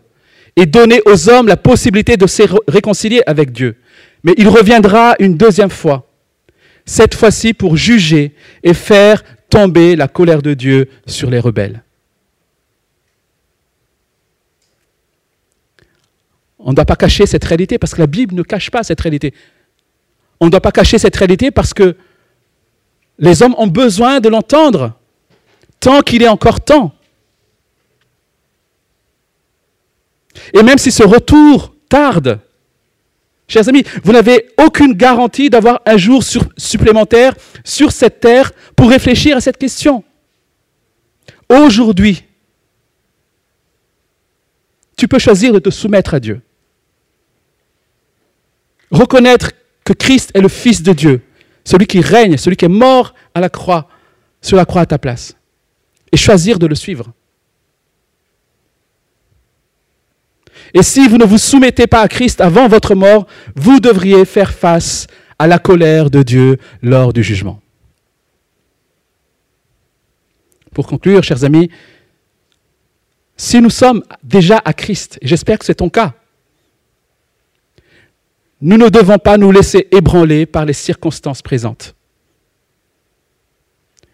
et 0.56 0.64
donner 0.64 1.02
aux 1.04 1.28
hommes 1.28 1.46
la 1.46 1.58
possibilité 1.58 2.16
de 2.16 2.26
se 2.26 2.44
réconcilier 2.66 3.20
avec 3.26 3.52
Dieu. 3.52 3.76
Mais 4.24 4.32
il 4.38 4.48
reviendra 4.48 5.14
une 5.18 5.36
deuxième 5.36 5.68
fois, 5.68 6.08
cette 6.86 7.14
fois-ci 7.14 7.52
pour 7.52 7.76
juger 7.76 8.34
et 8.62 8.72
faire 8.72 9.22
tomber 9.50 9.94
la 9.94 10.08
colère 10.08 10.40
de 10.40 10.54
Dieu 10.54 10.88
sur 11.06 11.28
les 11.28 11.38
rebelles. 11.38 11.82
On 16.58 16.70
ne 16.70 16.76
doit 16.76 16.86
pas 16.86 16.96
cacher 16.96 17.26
cette 17.26 17.44
réalité 17.44 17.76
parce 17.76 17.92
que 17.92 18.00
la 18.00 18.06
Bible 18.06 18.34
ne 18.34 18.42
cache 18.42 18.70
pas 18.70 18.84
cette 18.84 19.02
réalité. 19.02 19.34
On 20.40 20.46
ne 20.46 20.50
doit 20.50 20.62
pas 20.62 20.72
cacher 20.72 20.96
cette 20.96 21.16
réalité 21.16 21.50
parce 21.50 21.74
que 21.74 21.94
les 23.20 23.42
hommes 23.42 23.54
ont 23.58 23.66
besoin 23.66 24.18
de 24.18 24.28
l'entendre 24.28 24.94
tant 25.78 26.00
qu'il 26.00 26.22
est 26.22 26.28
encore 26.28 26.60
temps. 26.60 26.92
Et 30.54 30.62
même 30.62 30.78
si 30.78 30.90
ce 30.90 31.02
retour 31.02 31.74
tarde, 31.88 32.40
chers 33.46 33.68
amis, 33.68 33.84
vous 34.02 34.12
n'avez 34.12 34.50
aucune 34.58 34.94
garantie 34.94 35.50
d'avoir 35.50 35.80
un 35.84 35.98
jour 35.98 36.24
supplémentaire 36.56 37.34
sur 37.62 37.92
cette 37.92 38.20
terre 38.20 38.52
pour 38.74 38.88
réfléchir 38.88 39.36
à 39.36 39.40
cette 39.40 39.58
question. 39.58 40.02
Aujourd'hui, 41.48 42.24
tu 44.96 45.08
peux 45.08 45.18
choisir 45.18 45.52
de 45.52 45.58
te 45.58 45.70
soumettre 45.70 46.14
à 46.14 46.20
Dieu. 46.20 46.40
Reconnaître 48.90 49.50
que 49.84 49.92
Christ 49.92 50.30
est 50.34 50.40
le 50.40 50.48
Fils 50.48 50.82
de 50.82 50.92
Dieu, 50.92 51.22
celui 51.64 51.86
qui 51.86 52.00
règne, 52.00 52.36
celui 52.36 52.56
qui 52.56 52.64
est 52.64 52.68
mort 52.68 53.14
à 53.34 53.40
la 53.40 53.48
croix, 53.48 53.88
sur 54.40 54.56
la 54.56 54.64
croix 54.64 54.82
à 54.82 54.86
ta 54.86 54.98
place, 54.98 55.36
et 56.12 56.16
choisir 56.16 56.58
de 56.58 56.66
le 56.66 56.74
suivre. 56.74 57.12
Et 60.74 60.82
si 60.82 61.08
vous 61.08 61.18
ne 61.18 61.24
vous 61.24 61.38
soumettez 61.38 61.86
pas 61.86 62.00
à 62.00 62.08
Christ 62.08 62.40
avant 62.40 62.68
votre 62.68 62.94
mort, 62.94 63.26
vous 63.56 63.80
devriez 63.80 64.24
faire 64.24 64.52
face 64.52 65.06
à 65.38 65.46
la 65.46 65.58
colère 65.58 66.10
de 66.10 66.22
Dieu 66.22 66.58
lors 66.82 67.12
du 67.12 67.22
jugement. 67.22 67.60
Pour 70.72 70.86
conclure, 70.86 71.24
chers 71.24 71.44
amis, 71.44 71.70
si 73.36 73.60
nous 73.60 73.70
sommes 73.70 74.02
déjà 74.22 74.60
à 74.64 74.72
Christ, 74.72 75.18
et 75.22 75.26
j'espère 75.26 75.58
que 75.58 75.64
c'est 75.64 75.76
ton 75.76 75.88
cas, 75.88 76.14
nous 78.60 78.76
ne 78.76 78.88
devons 78.88 79.18
pas 79.18 79.38
nous 79.38 79.52
laisser 79.52 79.88
ébranler 79.90 80.46
par 80.46 80.64
les 80.64 80.72
circonstances 80.72 81.42
présentes. 81.42 81.94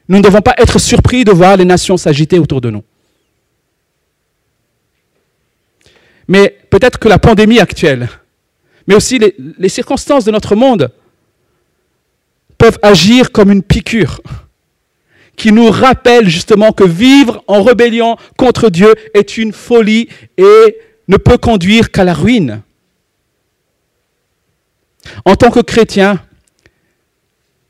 Nous 0.08 0.18
ne 0.18 0.22
devons 0.22 0.40
pas 0.40 0.54
être 0.58 0.78
surpris 0.78 1.24
de 1.24 1.32
voir 1.32 1.56
les 1.56 1.64
nations 1.64 1.96
s'agiter 1.96 2.38
autour 2.38 2.60
de 2.60 2.70
nous. 2.70 2.84
Mais 6.28 6.56
peut-être 6.70 6.98
que 6.98 7.08
la 7.08 7.18
pandémie 7.18 7.60
actuelle, 7.60 8.08
mais 8.86 8.94
aussi 8.94 9.18
les, 9.18 9.68
circonstances 9.68 10.24
de 10.24 10.30
notre 10.30 10.54
monde, 10.54 10.90
peuvent 12.58 12.78
agir 12.82 13.32
comme 13.32 13.50
une 13.50 13.62
piqûre 13.62 14.20
qui 15.36 15.52
nous 15.52 15.70
rappelle 15.70 16.28
justement 16.28 16.72
que 16.72 16.84
vivre 16.84 17.42
en 17.46 17.62
rébellion 17.62 18.16
contre 18.36 18.70
Dieu 18.70 18.94
est 19.12 19.36
une 19.36 19.52
folie 19.52 20.08
et 20.38 20.76
ne 21.08 21.16
peut 21.16 21.36
conduire 21.36 21.90
qu'à 21.90 22.04
la 22.04 22.14
ruine. 22.14 22.62
En 25.24 25.36
tant 25.36 25.50
que 25.50 25.60
chrétiens, 25.60 26.20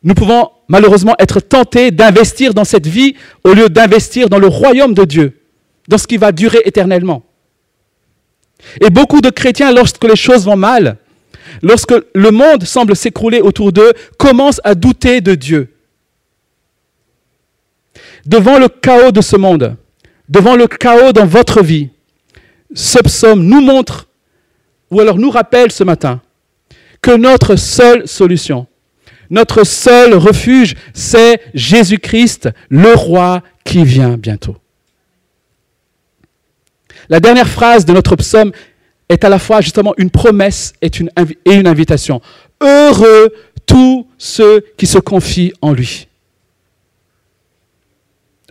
nous 0.02 0.14
pouvons 0.14 0.50
malheureusement 0.68 1.14
être 1.18 1.40
tentés 1.40 1.90
d'investir 1.90 2.54
dans 2.54 2.64
cette 2.64 2.86
vie 2.86 3.14
au 3.44 3.54
lieu 3.54 3.68
d'investir 3.68 4.28
dans 4.28 4.38
le 4.38 4.46
royaume 4.46 4.94
de 4.94 5.04
Dieu, 5.04 5.40
dans 5.88 5.98
ce 5.98 6.06
qui 6.06 6.16
va 6.16 6.32
durer 6.32 6.62
éternellement. 6.64 7.24
Et 8.80 8.90
beaucoup 8.90 9.20
de 9.20 9.30
chrétiens, 9.30 9.72
lorsque 9.72 10.04
les 10.04 10.16
choses 10.16 10.44
vont 10.44 10.56
mal, 10.56 10.96
lorsque 11.62 11.94
le 12.14 12.30
monde 12.30 12.64
semble 12.64 12.96
s'écrouler 12.96 13.40
autour 13.40 13.72
d'eux, 13.72 13.92
commencent 14.18 14.60
à 14.64 14.74
douter 14.74 15.20
de 15.20 15.34
Dieu. 15.34 15.72
Devant 18.24 18.58
le 18.58 18.68
chaos 18.68 19.12
de 19.12 19.20
ce 19.20 19.36
monde, 19.36 19.76
devant 20.28 20.56
le 20.56 20.66
chaos 20.66 21.12
dans 21.12 21.26
votre 21.26 21.62
vie, 21.62 21.90
ce 22.74 22.98
psaume 22.98 23.44
nous 23.44 23.60
montre, 23.60 24.08
ou 24.90 25.00
alors 25.00 25.18
nous 25.18 25.30
rappelle 25.30 25.70
ce 25.70 25.84
matin, 25.84 26.20
que 27.06 27.16
notre 27.16 27.54
seule 27.54 28.08
solution, 28.08 28.66
notre 29.30 29.62
seul 29.62 30.14
refuge, 30.14 30.74
c'est 30.92 31.40
Jésus-Christ, 31.54 32.48
le 32.68 32.94
roi 32.94 33.44
qui 33.64 33.84
vient 33.84 34.16
bientôt. 34.16 34.56
La 37.08 37.20
dernière 37.20 37.46
phrase 37.46 37.84
de 37.84 37.92
notre 37.92 38.16
psaume 38.16 38.50
est 39.08 39.22
à 39.22 39.28
la 39.28 39.38
fois 39.38 39.60
justement 39.60 39.94
une 39.98 40.10
promesse 40.10 40.72
et 40.82 40.88
une, 40.98 41.08
et 41.44 41.54
une 41.54 41.68
invitation. 41.68 42.20
Heureux 42.60 43.32
tous 43.66 44.08
ceux 44.18 44.64
qui 44.76 44.88
se 44.88 44.98
confient 44.98 45.52
en 45.62 45.72
lui. 45.72 46.08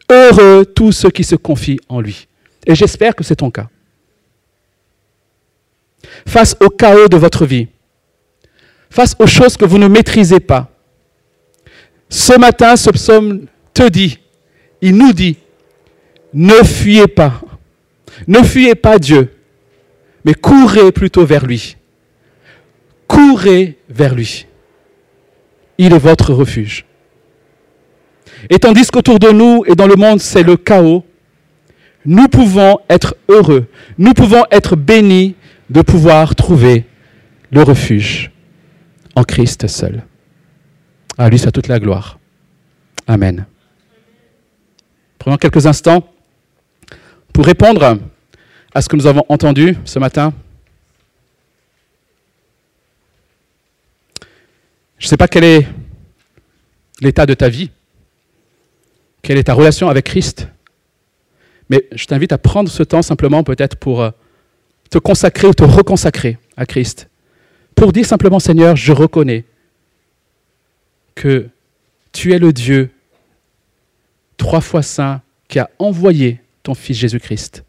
Heureux 0.09 0.63
tous 0.65 0.93
ceux 0.93 1.09
qui 1.09 1.25
se 1.25 1.35
confient 1.35 1.81
en 1.89 1.99
lui. 1.99 2.29
Et 2.65 2.73
j'espère 2.73 3.15
que 3.15 3.23
c'est 3.25 3.35
ton 3.35 3.51
cas. 3.51 3.67
Face 6.25 6.55
au 6.61 6.69
chaos 6.69 7.09
de 7.09 7.17
votre 7.17 7.45
vie, 7.45 7.67
face 8.95 9.13
aux 9.19 9.27
choses 9.27 9.57
que 9.57 9.65
vous 9.65 9.77
ne 9.77 9.89
maîtrisez 9.89 10.39
pas, 10.39 10.71
ce 12.07 12.39
matin, 12.39 12.77
ce 12.77 12.89
psaume 12.91 13.45
te 13.73 13.89
dit, 13.89 14.19
il 14.79 14.95
nous 14.95 15.11
dit, 15.11 15.35
ne 16.33 16.63
fuyez 16.63 17.07
pas, 17.07 17.41
ne 18.25 18.41
fuyez 18.41 18.73
pas 18.73 18.97
Dieu, 18.97 19.33
mais 20.23 20.33
courez 20.33 20.93
plutôt 20.93 21.25
vers 21.25 21.45
lui. 21.45 21.75
Courez 23.05 23.77
vers 23.89 24.15
lui. 24.15 24.47
Il 25.77 25.91
est 25.91 25.99
votre 25.99 26.33
refuge. 26.33 26.85
Et 28.49 28.59
tandis 28.59 28.87
qu'autour 28.87 29.19
de 29.19 29.29
nous 29.29 29.65
et 29.67 29.75
dans 29.75 29.87
le 29.87 29.95
monde, 29.95 30.21
c'est 30.21 30.43
le 30.43 30.55
chaos, 30.55 31.03
nous 32.05 32.29
pouvons 32.29 32.79
être 32.89 33.17
heureux, 33.27 33.65
nous 33.97 34.13
pouvons 34.13 34.45
être 34.51 34.77
bénis 34.77 35.35
de 35.69 35.81
pouvoir 35.81 36.33
trouver 36.33 36.85
le 37.51 37.61
refuge 37.61 38.31
en 39.15 39.23
Christ 39.23 39.67
seul. 39.67 40.03
À 41.17 41.29
lui 41.29 41.39
soit 41.39 41.51
toute 41.51 41.67
la 41.67 41.79
gloire. 41.79 42.19
Amen. 43.07 43.45
Prenons 45.17 45.37
quelques 45.37 45.65
instants 45.65 46.07
pour 47.33 47.45
répondre 47.45 47.99
à 48.73 48.81
ce 48.81 48.89
que 48.89 48.95
nous 48.95 49.07
avons 49.07 49.23
entendu 49.29 49.77
ce 49.85 49.99
matin. 49.99 50.33
Je 54.97 55.05
ne 55.05 55.09
sais 55.09 55.17
pas 55.17 55.27
quel 55.27 55.43
est 55.43 55.67
l'état 57.01 57.25
de 57.25 57.33
ta 57.33 57.49
vie, 57.49 57.69
quelle 59.21 59.37
est 59.37 59.43
ta 59.43 59.53
relation 59.53 59.89
avec 59.89 60.05
Christ, 60.05 60.47
mais 61.69 61.87
je 61.91 62.05
t'invite 62.05 62.31
à 62.31 62.37
prendre 62.37 62.69
ce 62.69 62.83
temps 62.83 63.01
simplement 63.01 63.43
peut-être 63.43 63.75
pour 63.75 64.01
euh, 64.01 64.11
te 64.89 64.97
consacrer 64.97 65.47
ou 65.47 65.53
te 65.53 65.63
reconsacrer 65.63 66.37
à 66.57 66.65
Christ, 66.65 67.09
pour 67.75 67.91
dire 67.91 68.05
simplement 68.05 68.39
Seigneur, 68.39 68.75
je 68.75 68.93
reconnais 68.93 69.45
que 71.13 71.49
tu 72.11 72.33
es 72.33 72.39
le 72.39 72.53
Dieu 72.53 72.91
trois 74.37 74.61
fois 74.61 74.81
saint 74.81 75.21
qui 75.47 75.59
a 75.59 75.69
envoyé 75.79 76.41
ton 76.63 76.73
Fils 76.73 76.97
Jésus-Christ 76.97 77.63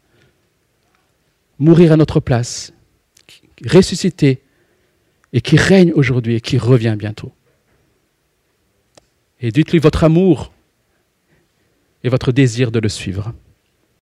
mourir 1.59 1.91
à 1.91 1.97
notre 1.97 2.19
place, 2.19 2.73
ressusciter 3.65 4.41
et 5.33 5.41
qui 5.41 5.57
règne 5.57 5.91
aujourd'hui 5.93 6.35
et 6.35 6.41
qui 6.41 6.57
revient 6.57 6.95
bientôt. 6.97 7.31
Et 9.41 9.51
dites-lui 9.51 9.79
votre 9.79 10.03
amour 10.03 10.51
et 12.03 12.09
votre 12.09 12.31
désir 12.31 12.71
de 12.71 12.79
le 12.79 12.89
suivre. 12.89 13.33